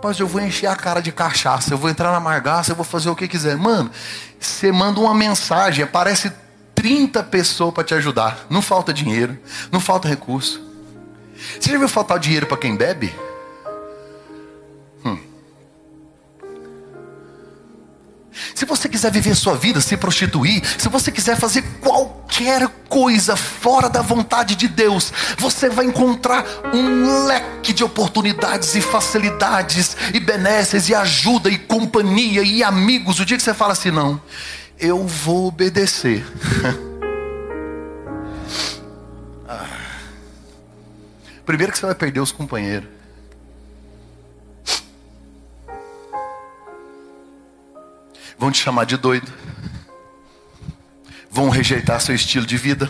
[0.03, 2.85] Mas eu vou encher a cara de cachaça, eu vou entrar na margaça, eu vou
[2.85, 3.57] fazer o que quiser.
[3.57, 3.89] Mano,
[4.41, 6.33] você manda uma mensagem, aparece
[6.75, 8.45] 30 pessoas para te ajudar.
[8.51, 9.39] Não falta dinheiro,
[9.71, 10.61] não falta recurso.
[11.61, 13.15] Você já viu faltar dinheiro para quem bebe?
[18.55, 23.89] Se você quiser viver sua vida, se prostituir, se você quiser fazer qualquer coisa fora
[23.89, 30.89] da vontade de Deus, você vai encontrar um leque de oportunidades e facilidades e benesses
[30.89, 33.21] e ajuda e companhia e amigos.
[33.21, 34.21] O dia que você fala assim, não,
[34.79, 36.25] eu vou obedecer.
[41.45, 42.98] Primeiro que você vai perder os companheiros.
[48.39, 49.33] Vão te chamar de doido.
[51.31, 52.89] Vão rejeitar seu estilo de vida.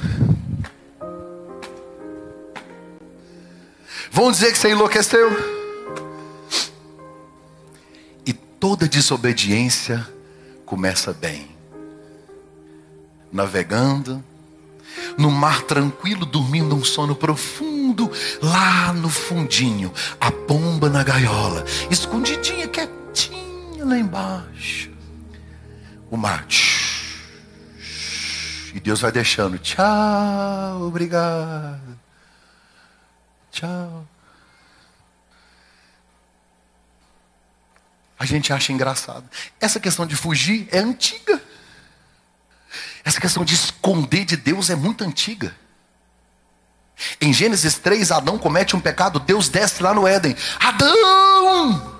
[4.10, 5.30] Vão dizer que você enlouqueceu.
[8.26, 10.06] E toda desobediência
[10.66, 11.48] começa bem.
[13.32, 14.22] Navegando,
[15.16, 18.10] no mar tranquilo, dormindo um sono profundo,
[18.42, 24.97] lá no fundinho, a pomba na gaiola, escondidinha, quietinha lá embaixo.
[26.10, 26.46] O mar.
[28.74, 29.58] E Deus vai deixando.
[29.58, 31.98] Tchau, obrigado.
[33.50, 34.06] Tchau.
[38.18, 39.28] A gente acha engraçado.
[39.60, 41.40] Essa questão de fugir é antiga.
[43.04, 45.54] Essa questão de esconder de Deus é muito antiga.
[47.20, 50.36] Em Gênesis 3, Adão comete um pecado, Deus desce lá no Éden.
[50.58, 51.96] Adão!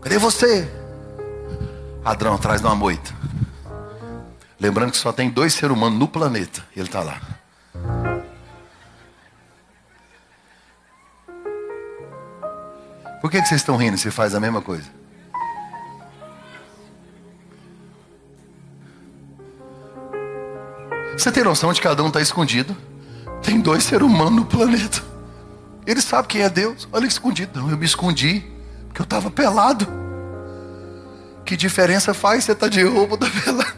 [0.00, 0.79] Cadê você?
[2.04, 3.14] Adão atrás de uma moita.
[4.58, 6.64] Lembrando que só tem dois seres humanos no planeta.
[6.76, 7.20] Ele está lá.
[13.20, 14.88] Por que, que vocês estão rindo se faz a mesma coisa?
[21.16, 22.74] Você tem noção de que Adão está escondido?
[23.42, 25.02] Tem dois seres humanos no planeta.
[25.86, 26.88] Ele sabe quem é Deus.
[26.90, 27.60] Olha escondido.
[27.60, 28.42] Não, eu me escondi
[28.88, 29.86] porque eu estava pelado.
[31.50, 33.74] Que diferença faz você estar tá de roubo da pelado?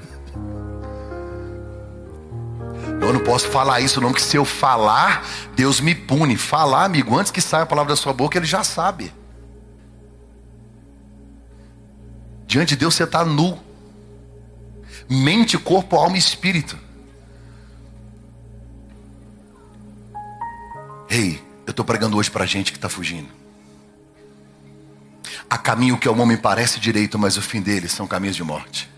[3.01, 6.37] Eu não posso falar isso não, porque se eu falar, Deus me pune.
[6.37, 9.11] Falar, amigo, antes que saia a palavra da sua boca, Ele já sabe.
[12.47, 13.59] Diante de Deus você está nu.
[15.09, 16.79] Mente, corpo, alma e espírito.
[21.09, 23.42] Ei, eu estou pregando hoje para gente que está fugindo.
[25.53, 28.91] Há caminho que ao homem parece direito, mas o fim dele são caminhos de morte.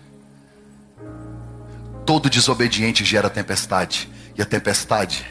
[2.05, 5.25] Todo desobediente gera tempestade, e a tempestade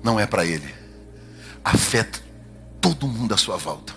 [0.00, 0.72] não é para ele,
[1.64, 2.20] afeta
[2.80, 3.94] todo mundo à sua volta.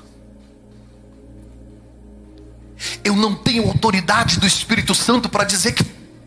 [3.04, 5.84] Eu não tenho autoridade do Espírito Santo para dizer que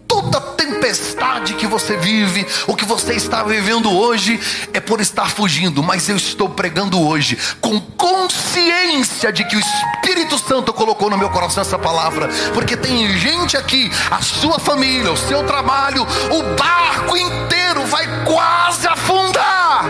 [0.07, 4.39] toda tempestade que você vive, o que você está vivendo hoje,
[4.73, 10.39] é por estar fugindo, mas eu estou pregando hoje com consciência de que o Espírito
[10.39, 15.17] Santo colocou no meu coração essa palavra, porque tem gente aqui, a sua família, o
[15.17, 19.87] seu trabalho, o barco inteiro vai quase afundar,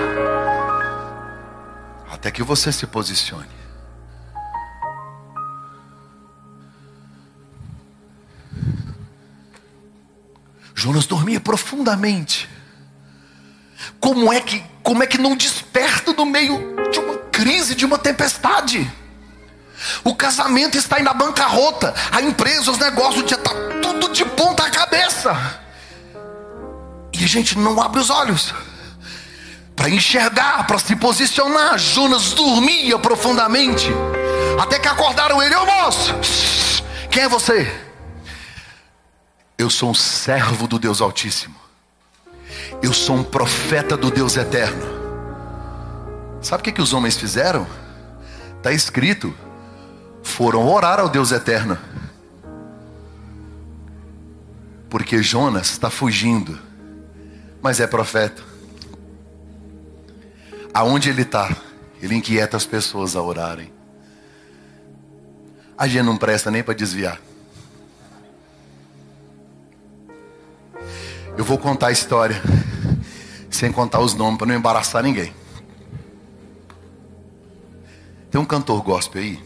[2.10, 3.67] até que você se posicione.
[10.78, 12.48] Jonas dormia profundamente.
[13.98, 17.98] Como é que, como é que não desperta no meio de uma crise, de uma
[17.98, 18.88] tempestade?
[20.04, 23.50] O casamento está aí na bancarrota, a empresa, os negócios já está
[23.82, 25.60] tudo de ponta cabeça.
[27.12, 28.54] E a gente não abre os olhos
[29.74, 31.76] para enxergar, para se posicionar.
[31.76, 33.90] Jonas dormia profundamente,
[34.62, 36.14] até que acordaram ele, ô moço,
[37.10, 37.87] quem é você?
[39.58, 41.56] Eu sou um servo do Deus Altíssimo.
[42.80, 44.86] Eu sou um profeta do Deus Eterno.
[46.40, 47.66] Sabe o que, que os homens fizeram?
[48.56, 49.34] Está escrito:
[50.22, 51.76] foram orar ao Deus Eterno.
[54.88, 56.56] Porque Jonas está fugindo,
[57.60, 58.40] mas é profeta.
[60.72, 61.54] Aonde ele está,
[62.00, 63.72] ele inquieta as pessoas a orarem.
[65.76, 67.20] A gente não presta nem para desviar.
[71.38, 72.42] Eu vou contar a história
[73.48, 75.32] sem contar os nomes para não embaraçar ninguém.
[78.28, 79.40] Tem um cantor gospel aí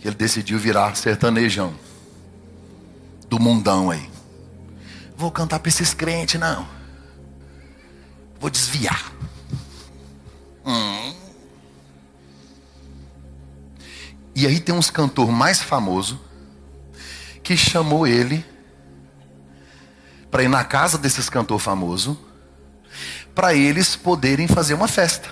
[0.00, 1.72] que ele decidiu virar sertanejão
[3.28, 4.10] do mundão aí.
[5.16, 6.66] Vou cantar para esses crentes, não.
[8.40, 9.12] Vou desviar.
[10.66, 11.14] Hum.
[14.34, 16.20] E aí tem uns cantor mais famoso
[17.44, 18.44] que chamou ele
[20.34, 22.18] para ir na casa desses cantor famoso
[23.36, 25.28] para eles poderem fazer uma festa.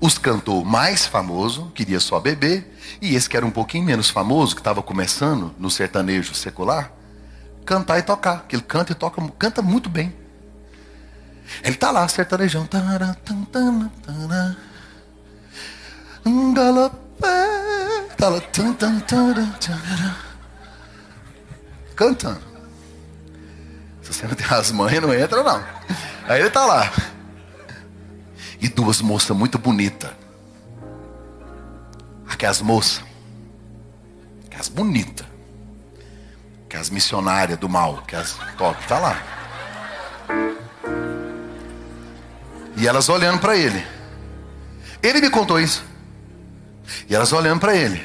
[0.00, 4.56] Os cantor mais famoso queria só beber, e esse que era um pouquinho menos famoso,
[4.56, 6.90] que estava começando no sertanejo secular,
[7.64, 8.46] cantar e tocar.
[8.48, 10.12] Que ele canta e toca, canta muito bem.
[11.62, 12.66] Ele tá lá, sertanejão.
[22.00, 22.40] Cantando.
[24.00, 25.62] Se você não tem as mães, não entra não.
[26.26, 26.90] Aí ele tá lá
[28.58, 30.10] e duas moças muito bonitas.
[32.26, 33.04] Aquelas moças,
[34.46, 35.26] aquelas bonitas,
[36.64, 39.22] aquelas missionárias do mal, aquelas top, tá lá.
[42.78, 43.86] E elas olhando para ele.
[45.02, 45.84] Ele me contou isso.
[47.10, 48.02] E elas olhando para ele.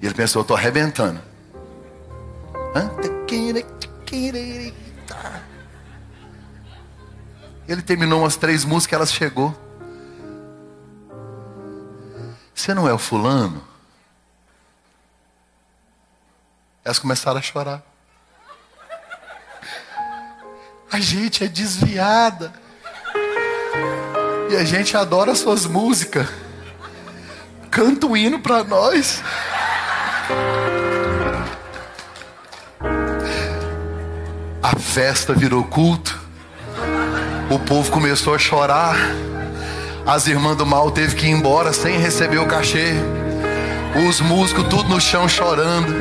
[0.00, 1.35] E ele pensou, eu estou arrebentando.
[7.68, 9.54] Ele terminou umas três músicas, ela chegou.
[12.54, 13.62] Você não é o fulano?
[16.84, 17.82] Elas começaram a chorar.
[20.90, 22.52] A gente é desviada.
[24.50, 26.28] E a gente adora suas músicas.
[27.70, 29.22] Canta um hino para nós.
[34.78, 36.18] Festa virou culto.
[37.50, 38.96] O povo começou a chorar.
[40.06, 42.94] As irmãs do mal teve que ir embora sem receber o cachê.
[44.08, 45.92] Os músicos tudo no chão chorando.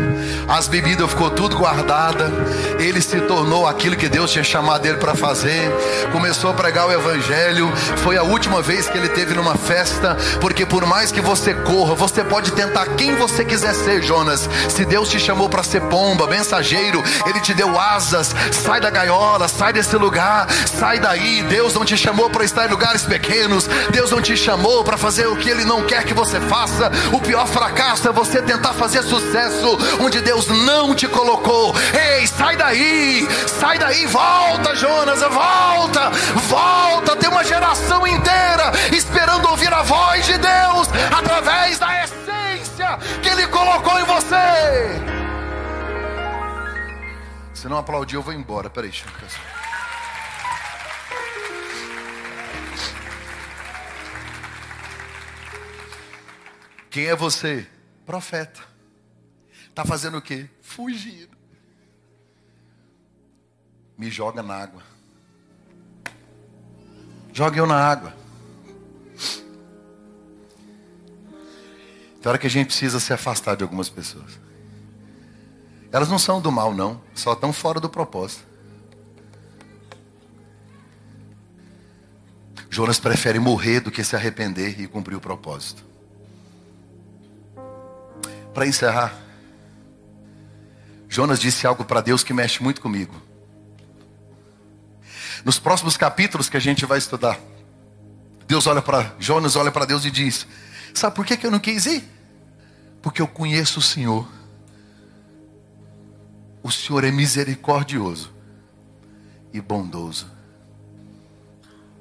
[0.48, 2.32] As bebidas ficou tudo guardada.
[2.80, 5.72] Ele se tornou aquilo que Deus tinha chamado ele para fazer.
[6.12, 7.72] Começou a pregar o evangelho.
[7.98, 11.96] Foi a última vez que ele teve numa festa, porque por mais que você corra,
[11.96, 14.48] você pode tentar quem você quiser ser, Jonas.
[14.70, 18.36] Se Deus te chamou para ser pomba, mensageiro, ele te deu asas.
[18.52, 21.44] Sai da gaiola, sai desse lugar, sai daí.
[21.44, 23.68] Deus não te chamou para estar em lugares pequenos.
[23.92, 26.92] Deus não te chamou para fazer o que ele não quer que você faça.
[27.12, 31.74] O pior fracasso é você tentar fazer sucesso onde Deus não te colocou.
[31.94, 36.10] Ei, sai daí, sai daí, volta, Jonas, volta,
[36.48, 37.16] volta.
[37.16, 43.48] Tem uma geração inteira esperando ouvir a voz de Deus através da essência que Ele
[43.48, 44.36] colocou em você.
[47.54, 48.70] Se não aplaudir, eu vou embora.
[48.70, 49.56] Peraí, deixa eu
[56.92, 57.66] Quem é você?
[58.06, 58.75] Profeta.
[59.76, 60.48] Está fazendo o quê?
[60.62, 61.36] Fugindo.
[63.98, 64.82] Me joga na água.
[67.34, 68.16] Joga eu na água.
[72.22, 74.40] Tem hora que a gente precisa se afastar de algumas pessoas.
[75.92, 77.02] Elas não são do mal, não.
[77.14, 78.46] Só estão fora do propósito.
[82.70, 85.84] Jonas prefere morrer do que se arrepender e cumprir o propósito
[88.54, 89.14] para encerrar,
[91.16, 93.16] Jonas disse algo para Deus que mexe muito comigo.
[95.46, 97.40] Nos próximos capítulos que a gente vai estudar,
[98.46, 100.46] Deus olha para Jonas, olha para Deus e diz:
[100.94, 102.04] Sabe por que, que eu não quis ir?
[103.02, 104.28] Porque eu conheço o Senhor.
[106.62, 108.34] O Senhor é misericordioso
[109.54, 110.30] e bondoso.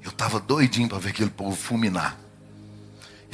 [0.03, 2.19] Eu estava doidinho para ver aquele povo fulminar.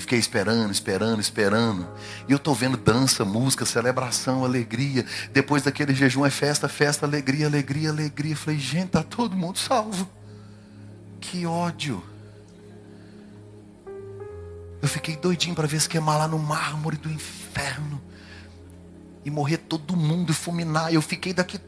[0.00, 1.86] E fiquei esperando, esperando, esperando.
[2.26, 5.04] E eu estou vendo dança, música, celebração, alegria.
[5.30, 8.34] Depois daquele jejum é festa, festa, alegria, alegria, alegria.
[8.34, 10.08] Falei, gente, está todo mundo salvo.
[11.20, 12.02] Que ódio.
[14.80, 18.00] Eu fiquei doidinho para ver se queimar lá no mármore do inferno.
[19.22, 20.94] E morrer todo mundo e fulminar.
[20.94, 21.60] Eu fiquei daqui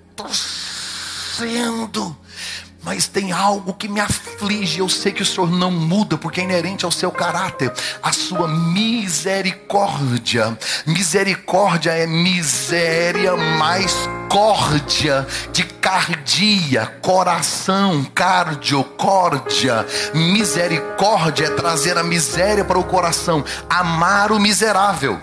[2.82, 4.80] mas tem algo que me aflige.
[4.80, 7.72] Eu sei que o Senhor não muda, porque é inerente ao seu caráter,
[8.02, 10.58] a sua misericórdia.
[10.86, 13.94] Misericórdia é miséria mais
[14.28, 19.86] córdia de cardia, coração, cardiocórdia.
[20.12, 25.18] Misericórdia é trazer a miséria para o coração, amar o miserável.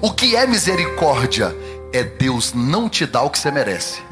[0.00, 1.56] O que é misericórdia?
[1.92, 4.07] É Deus não te dar o que você merece.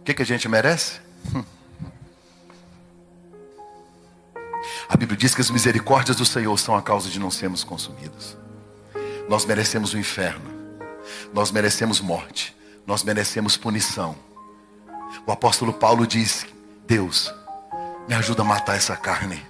[0.00, 0.98] O que, que a gente merece?
[4.88, 8.36] A Bíblia diz que as misericórdias do Senhor são a causa de não sermos consumidos.
[9.28, 10.50] Nós merecemos o inferno,
[11.32, 14.16] nós merecemos morte, nós merecemos punição.
[15.26, 16.44] O apóstolo Paulo diz:
[16.86, 17.32] Deus,
[18.08, 19.49] me ajuda a matar essa carne.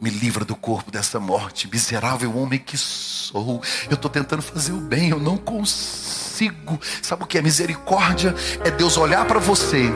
[0.00, 3.62] Me livra do corpo dessa morte, miserável homem que sou.
[3.88, 6.78] Eu estou tentando fazer o bem, eu não consigo.
[7.02, 8.34] Sabe o que é misericórdia?
[8.62, 9.90] É Deus olhar para você.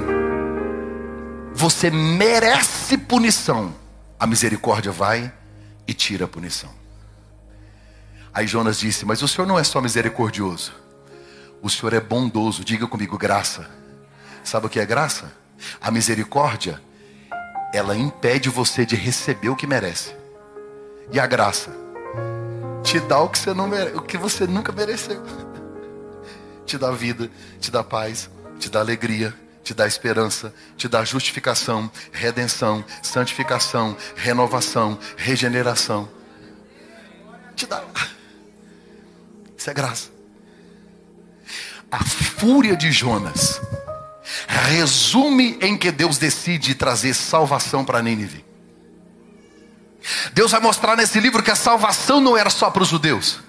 [1.52, 3.74] Você merece punição.
[4.18, 5.32] A misericórdia vai
[5.86, 6.70] e tira a punição.
[8.32, 10.72] Aí Jonas disse: Mas o Senhor não é só misericordioso,
[11.60, 12.64] o Senhor é bondoso.
[12.64, 13.68] Diga comigo, graça.
[14.42, 15.30] Sabe o que é graça?
[15.80, 16.80] A misericórdia
[17.72, 20.14] ela impede você de receber o que merece.
[21.12, 21.70] E a graça
[22.82, 23.96] te dá o que você, não mere...
[23.96, 25.22] o que você nunca mereceu.
[26.66, 31.90] Te dá vida, te dá paz, te dá alegria, te dá esperança, te dá justificação,
[32.12, 36.08] redenção, santificação, renovação, regeneração.
[37.56, 37.82] Te dá.
[39.56, 40.10] Isso é graça.
[41.90, 43.60] A fúria de Jonas
[44.46, 48.44] resume em que Deus decide trazer salvação para Nínive.
[50.32, 53.40] Deus vai mostrar nesse livro que a salvação não era só para os judeus.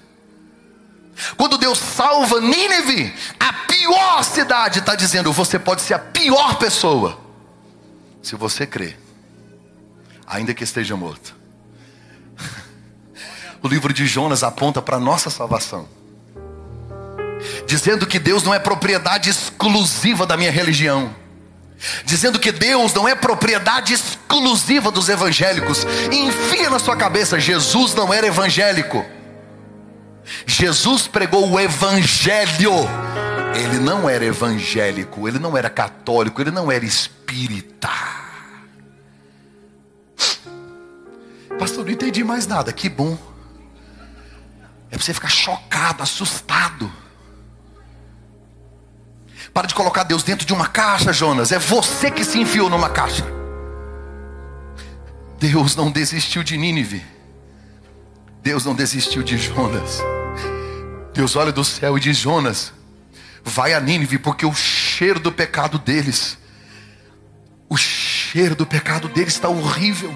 [1.37, 7.19] Quando Deus salva Nínive, a pior cidade está dizendo: você pode ser a pior pessoa,
[8.21, 8.99] se você crer,
[10.25, 11.35] ainda que esteja morto.
[13.63, 15.87] O livro de Jonas aponta para a nossa salvação
[17.65, 21.15] dizendo que Deus não é propriedade exclusiva da minha religião,
[22.05, 25.85] dizendo que Deus não é propriedade exclusiva dos evangélicos.
[26.11, 29.05] Enfia na sua cabeça: Jesus não era evangélico.
[30.45, 32.73] Jesus pregou o evangelho.
[33.55, 37.89] Ele não era evangélico, ele não era católico, ele não era espírita.
[41.59, 42.71] Pastor, não entendi mais nada.
[42.71, 43.17] Que bom.
[44.89, 46.91] É para você ficar chocado, assustado.
[49.53, 51.51] Para de colocar Deus dentro de uma caixa, Jonas.
[51.51, 53.25] É você que se enfiou numa caixa.
[55.39, 57.03] Deus não desistiu de Nínive.
[58.41, 60.01] Deus não desistiu de Jonas.
[61.13, 62.71] Deus olha do céu e diz: Jonas,
[63.43, 66.37] vai a Nínive, porque o cheiro do pecado deles,
[67.67, 70.15] o cheiro do pecado deles está horrível.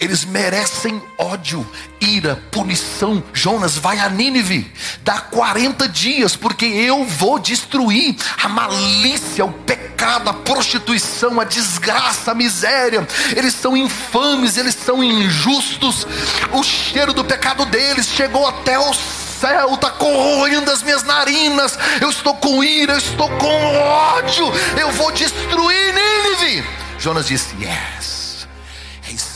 [0.00, 1.66] Eles merecem ódio,
[2.00, 3.22] ira, punição.
[3.32, 4.72] Jonas, vai a Nínive,
[5.02, 12.30] dá 40 dias, porque eu vou destruir a malícia, o pecado, a prostituição, a desgraça,
[12.30, 13.06] a miséria.
[13.36, 16.06] Eles são infames, eles são injustos.
[16.52, 21.78] O cheiro do pecado deles chegou até o céu está corroendo as minhas narinas.
[22.00, 24.46] Eu estou com ira, eu estou com ódio.
[24.78, 26.64] Eu vou destruir Nínive.
[26.98, 28.17] Jonas disse: Yes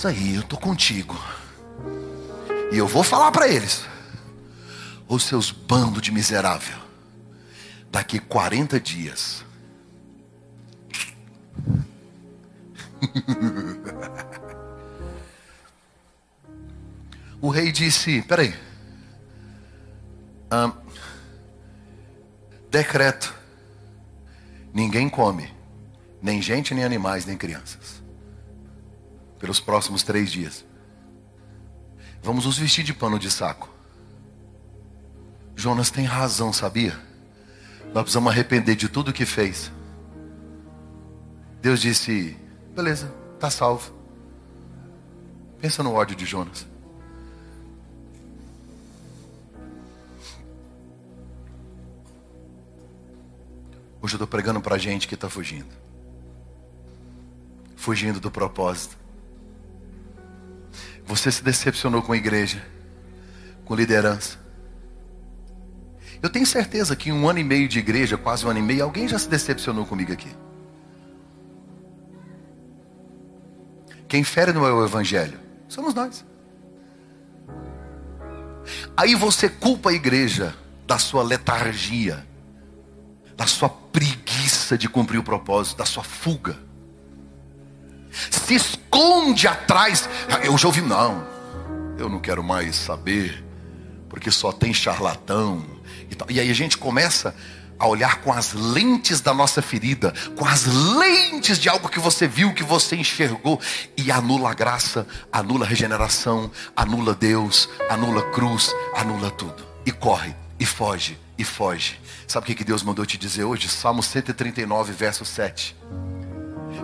[0.02, 1.16] isso aí, eu estou contigo.
[2.72, 3.84] E eu vou falar para eles:
[5.06, 6.76] os seus bandos de miserável,
[7.88, 9.44] daqui 40 dias.
[17.40, 18.52] o rei disse: peraí,
[22.68, 23.32] decreto:
[24.74, 25.54] ninguém come,
[26.20, 28.01] nem gente, nem animais, nem crianças
[29.42, 30.64] pelos próximos três dias.
[32.22, 33.68] Vamos nos vestir de pano de saco.
[35.56, 36.96] Jonas tem razão, sabia?
[37.92, 39.72] Nós precisamos arrepender de tudo que fez.
[41.60, 42.36] Deus disse:
[42.72, 43.92] beleza, está salvo.
[45.60, 46.64] Pensa no ódio de Jonas.
[54.00, 55.74] Hoje eu estou pregando para gente que está fugindo.
[57.74, 59.01] Fugindo do propósito.
[61.06, 62.64] Você se decepcionou com a igreja,
[63.64, 64.38] com liderança.
[66.22, 68.62] Eu tenho certeza que em um ano e meio de igreja, quase um ano e
[68.62, 70.30] meio, alguém já se decepcionou comigo aqui.
[74.08, 75.38] Quem fere não é o evangelho,
[75.68, 76.24] somos nós.
[78.96, 80.54] Aí você culpa a igreja
[80.86, 82.24] da sua letargia,
[83.36, 86.56] da sua preguiça de cumprir o propósito, da sua fuga
[88.30, 90.08] se esconde atrás.
[90.42, 91.26] Eu já ouvi, não,
[91.98, 93.44] eu não quero mais saber,
[94.08, 95.64] porque só tem charlatão
[96.28, 97.34] E aí a gente começa
[97.78, 102.28] a olhar com as lentes da nossa ferida, com as lentes de algo que você
[102.28, 103.60] viu, que você enxergou,
[103.96, 109.66] e anula a graça, anula a regeneração, anula Deus, anula a cruz, anula tudo.
[109.84, 111.98] E corre, e foge, e foge.
[112.28, 113.68] Sabe o que Deus mandou te dizer hoje?
[113.68, 115.74] Salmo 139, verso 7.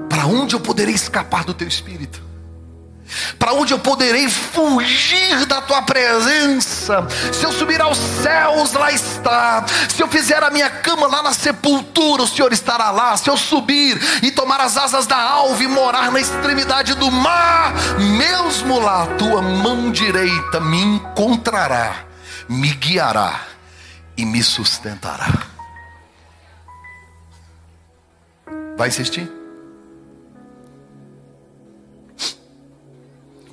[0.08, 2.28] Para onde eu poderei escapar do teu espírito?
[3.38, 7.06] Para onde eu poderei fugir da tua presença?
[7.32, 9.64] Se eu subir aos céus, lá está.
[9.88, 13.16] Se eu fizer a minha cama lá na sepultura, o Senhor estará lá.
[13.16, 17.72] Se eu subir e tomar as asas da alva e morar na extremidade do mar,
[17.98, 22.04] mesmo lá, a tua mão direita me encontrará,
[22.48, 23.40] me guiará
[24.16, 25.46] e me sustentará.
[28.76, 29.37] Vai insistir?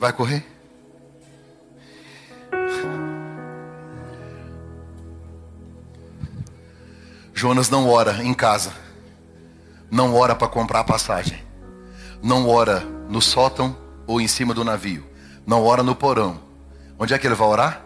[0.06, 0.46] Vai correr?
[7.34, 8.72] Jonas não ora em casa.
[9.90, 11.44] Não ora para comprar passagem.
[12.22, 13.76] Não ora no sótão
[14.06, 15.04] ou em cima do navio.
[15.44, 16.40] Não ora no porão.
[17.00, 17.84] Onde é que ele vai orar?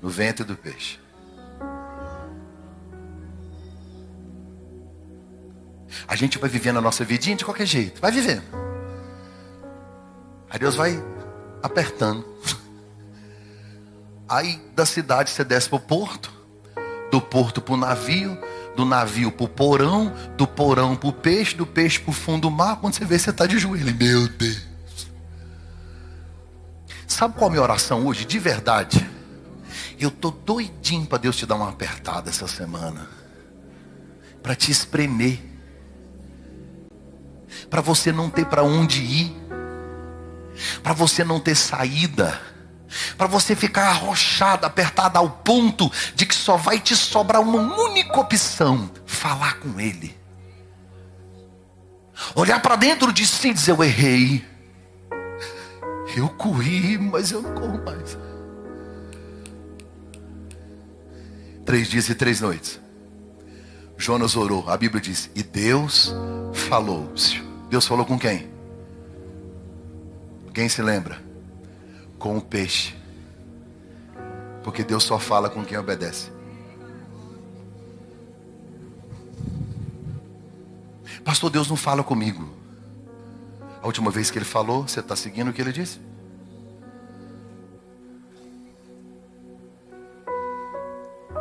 [0.00, 1.00] No ventre do peixe.
[6.06, 8.00] A gente vai vivendo a nossa vidinha de qualquer jeito.
[8.00, 8.44] Vai vivendo.
[10.48, 11.15] Aí Deus vai
[11.66, 12.24] apertando.
[14.28, 16.32] Aí da cidade você desce para o porto,
[17.10, 18.36] do porto para o navio,
[18.74, 22.42] do navio para o porão, do porão para o peixe, do peixe para o fundo
[22.42, 22.76] do mar.
[22.76, 23.94] Quando você vê, você está de joelho.
[23.94, 24.66] Meu Deus.
[27.06, 28.24] Sabe qual é a minha oração hoje?
[28.24, 29.08] De verdade.
[29.98, 33.08] Eu tô doidinho para Deus te dar uma apertada essa semana.
[34.42, 35.40] Para te espremer.
[37.70, 39.45] Para você não ter para onde ir
[40.82, 42.40] para você não ter saída,
[43.16, 48.18] para você ficar arrochado, apertado ao ponto de que só vai te sobrar uma única
[48.18, 50.16] opção: falar com Ele.
[52.34, 54.44] Olhar para dentro de si e dizer: Eu errei,
[56.16, 58.16] eu corri, mas eu não corro mais.
[61.64, 62.80] Três dias e três noites.
[63.98, 66.14] Jonas orou, a Bíblia diz, e Deus
[66.52, 67.12] falou.
[67.68, 68.55] Deus falou com quem?
[70.56, 71.20] Quem se lembra?
[72.18, 72.96] Com o peixe.
[74.64, 76.32] Porque Deus só fala com quem obedece.
[81.22, 82.48] Pastor, Deus não fala comigo.
[83.82, 86.00] A última vez que ele falou, você está seguindo o que ele disse?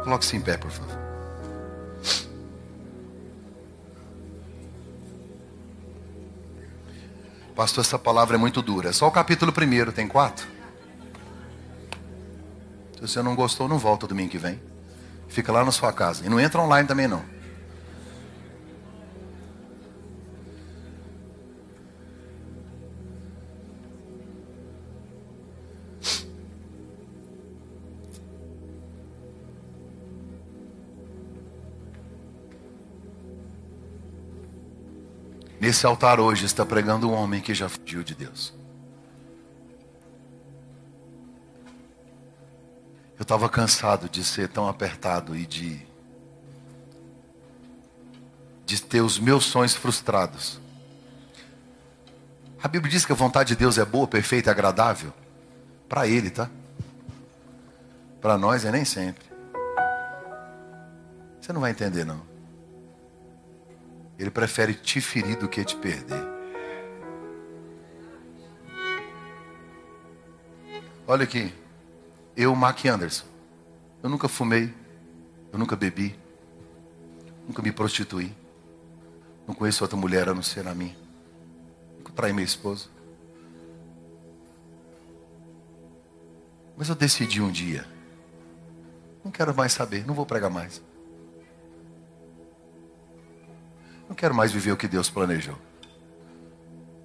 [0.04, 1.05] Coloque-se em pé, por favor.
[7.56, 8.92] Pastor, essa palavra é muito dura.
[8.92, 10.46] Só o capítulo primeiro, tem quatro.
[12.96, 14.60] Se você não gostou, não volta domingo que vem.
[15.30, 16.26] Fica lá na sua casa.
[16.26, 17.24] E não entra online também não.
[35.66, 38.54] Nesse altar hoje está pregando um homem que já fugiu de Deus.
[43.18, 45.82] Eu estava cansado de ser tão apertado e de
[48.64, 50.62] de ter os meus sonhos frustrados.
[52.62, 55.12] A Bíblia diz que a vontade de Deus é boa, perfeita e agradável
[55.90, 56.48] para ele, tá?
[58.22, 59.26] Para nós é nem sempre.
[61.42, 62.35] Você não vai entender não.
[64.18, 66.24] Ele prefere te ferir do que te perder.
[71.08, 71.54] Olha aqui.
[72.36, 73.26] Eu, Mark Anderson.
[74.02, 74.74] Eu nunca fumei.
[75.52, 76.18] Eu nunca bebi.
[77.48, 78.36] Nunca me prostituí.
[79.48, 80.98] Não conheço outra mulher a não ser a minha.
[81.98, 82.88] Nunca traí minha esposa.
[86.78, 87.86] Mas eu decidi um dia.
[89.24, 90.06] Não quero mais saber.
[90.06, 90.82] Não vou pregar mais.
[94.08, 95.58] Não quero mais viver o que Deus planejou.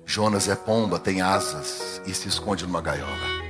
[0.05, 3.41] Jonas é pomba, tem asas e se esconde numa gaiola.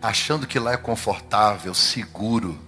[0.00, 2.58] Achando que lá é confortável, seguro.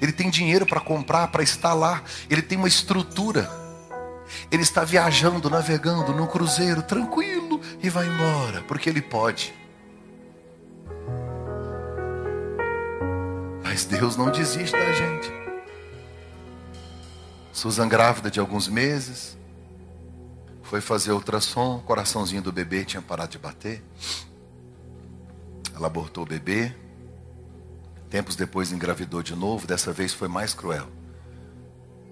[0.00, 2.02] Ele tem dinheiro para comprar, para estar lá.
[2.28, 3.48] Ele tem uma estrutura.
[4.50, 9.54] Ele está viajando, navegando no cruzeiro, tranquilo, e vai embora, porque ele pode.
[13.62, 15.45] Mas Deus não desiste da gente.
[17.56, 19.34] Susan grávida de alguns meses.
[20.62, 23.82] Foi fazer ultrassom, o coraçãozinho do bebê tinha parado de bater.
[25.74, 26.76] Ela abortou o bebê.
[28.10, 30.86] Tempos depois engravidou de novo, dessa vez foi mais cruel.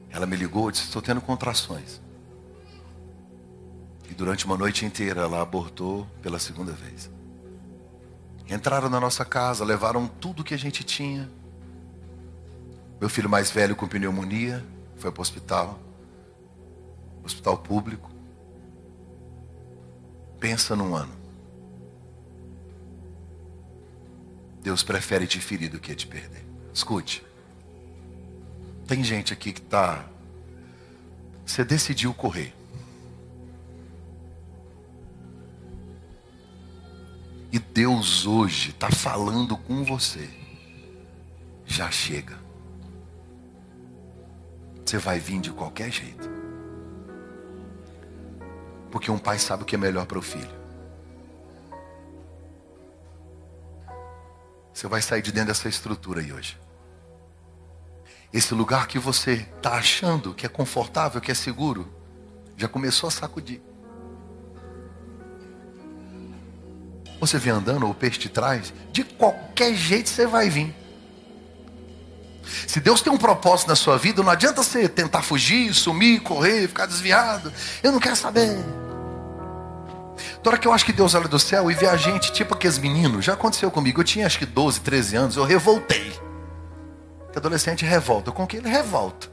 [0.08, 2.00] Ela me ligou e disse: Estou tendo contrações.
[4.08, 7.10] E durante uma noite inteira ela abortou pela segunda vez.
[8.48, 11.30] Entraram na nossa casa, levaram tudo que a gente tinha.
[12.98, 14.64] Meu filho mais velho com pneumonia
[15.04, 15.78] foi para o hospital,
[17.22, 18.10] hospital público.
[20.40, 21.12] Pensa num ano.
[24.62, 26.42] Deus prefere te ferir do que te perder.
[26.72, 27.22] Escute.
[28.86, 30.08] Tem gente aqui que está.
[31.44, 32.54] Você decidiu correr.
[37.52, 40.30] E Deus hoje está falando com você.
[41.66, 42.38] Já chega.
[44.94, 46.30] Você vai vir de qualquer jeito.
[48.92, 50.54] Porque um pai sabe o que é melhor para o filho.
[54.72, 56.56] Você vai sair de dentro dessa estrutura aí hoje.
[58.32, 61.92] Esse lugar que você está achando que é confortável, que é seguro,
[62.56, 63.60] já começou a sacudir.
[67.18, 70.83] Você vem andando, ou o peixe te traz, de qualquer jeito você vai vir.
[72.66, 76.68] Se Deus tem um propósito na sua vida, não adianta você tentar fugir, sumir, correr,
[76.68, 77.52] ficar desviado.
[77.82, 78.56] Eu não quero saber.
[80.42, 82.54] Toda hora que eu acho que Deus olha do céu e vê a gente, tipo
[82.54, 84.00] aqueles meninos, já aconteceu comigo.
[84.00, 86.12] Eu tinha acho que 12, 13 anos, eu revoltei.
[87.32, 88.30] Que adolescente revolta.
[88.30, 89.28] Com que ele revolta.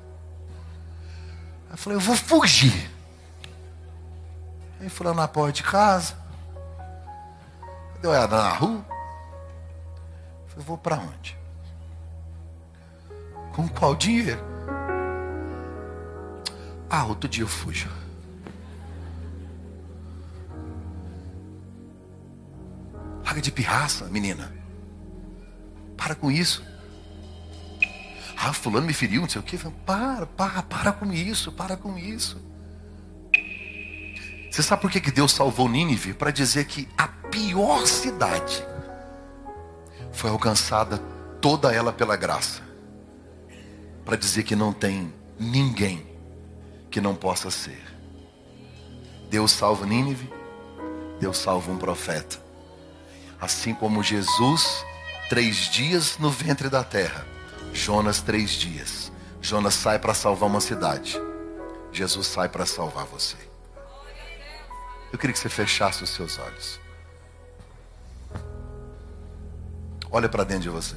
[1.70, 2.90] Eu falei, eu vou fugir.
[4.80, 6.16] Aí fui lá na porta de casa.
[8.02, 8.84] Deu olhada na rua.
[10.56, 11.41] Eu vou para onde?
[13.54, 14.40] Com qual dinheiro?
[16.90, 17.90] Ah, outro dia eu fujo.
[23.24, 24.54] Larga de pirraça, menina.
[25.96, 26.64] Para com isso.
[28.36, 29.58] Ah, fulano me feriu, não sei o quê.
[29.86, 32.42] Para, para, para com isso, para com isso.
[34.52, 36.14] Você sabe por que Deus salvou Nínive?
[36.14, 38.62] Para dizer que a pior cidade
[40.12, 40.98] foi alcançada
[41.40, 42.71] toda ela pela graça.
[44.06, 46.06] Para dizer que não tem ninguém
[46.90, 47.82] que não possa ser.
[49.30, 50.32] Deus salva Nínive,
[51.20, 52.38] Deus salva um profeta.
[53.40, 54.86] Assim como Jesus,
[55.30, 57.26] três dias no ventre da terra.
[57.74, 59.12] Jonas, três dias.
[59.42, 61.20] Jonas sai para salvar uma cidade.
[61.92, 63.38] Jesus sai para salvar você.
[65.12, 66.80] Eu queria que você fechasse os seus olhos.
[70.12, 70.96] Olha para dentro de você.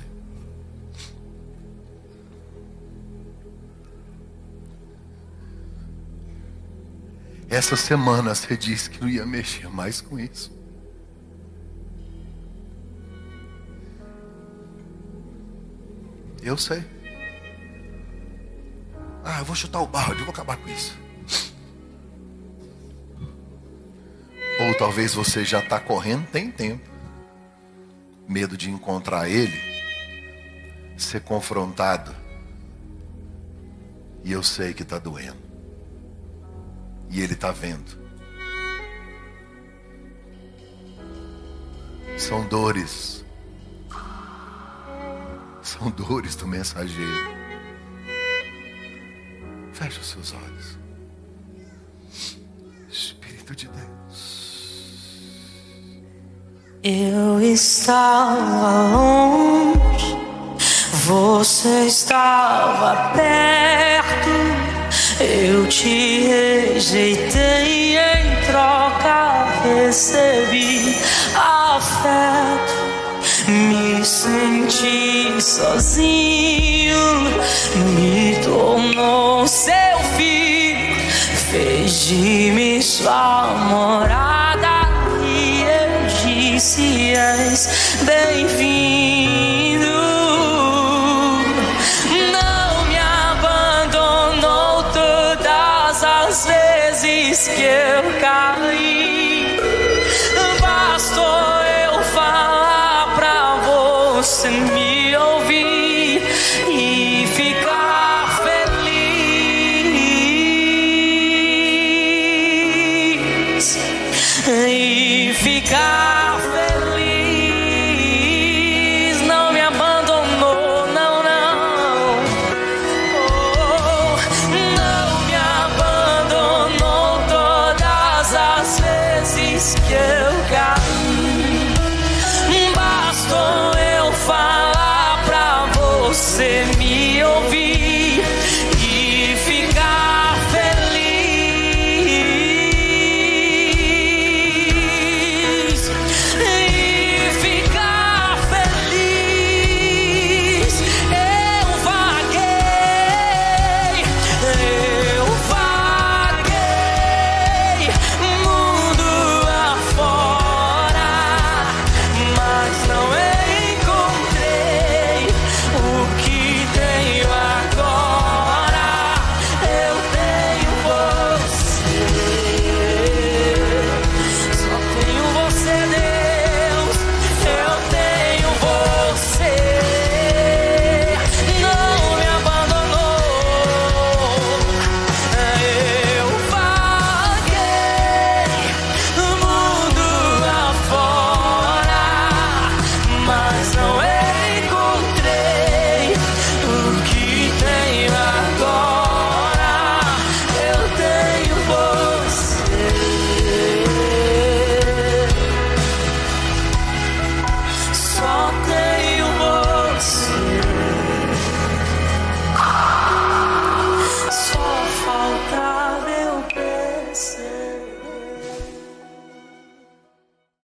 [7.54, 10.52] Essa semana você disse que não ia mexer mais com isso.
[16.42, 16.84] Eu sei.
[19.24, 20.98] Ah, eu vou chutar o balde, eu vou acabar com isso.
[24.58, 26.90] Ou talvez você já está correndo, tem tempo.
[28.26, 29.60] Medo de encontrar ele,
[30.96, 32.12] ser confrontado.
[34.24, 35.43] E eu sei que está doendo.
[37.14, 37.96] E ele está vendo.
[42.18, 43.24] São dores.
[45.62, 47.36] São dores do mensageiro.
[49.72, 50.76] Feche os seus olhos.
[52.90, 55.04] Espírito de Deus.
[56.82, 60.16] Eu estava longe,
[61.06, 64.53] você estava perto.
[65.20, 70.96] Eu te rejeitei em troca, recebi
[71.34, 72.74] afeto.
[73.46, 76.96] Me senti sozinho,
[77.94, 80.96] me tornou seu filho,
[81.50, 84.88] fez de mim sua morada
[85.22, 89.23] e eu disse: És bem-vindo.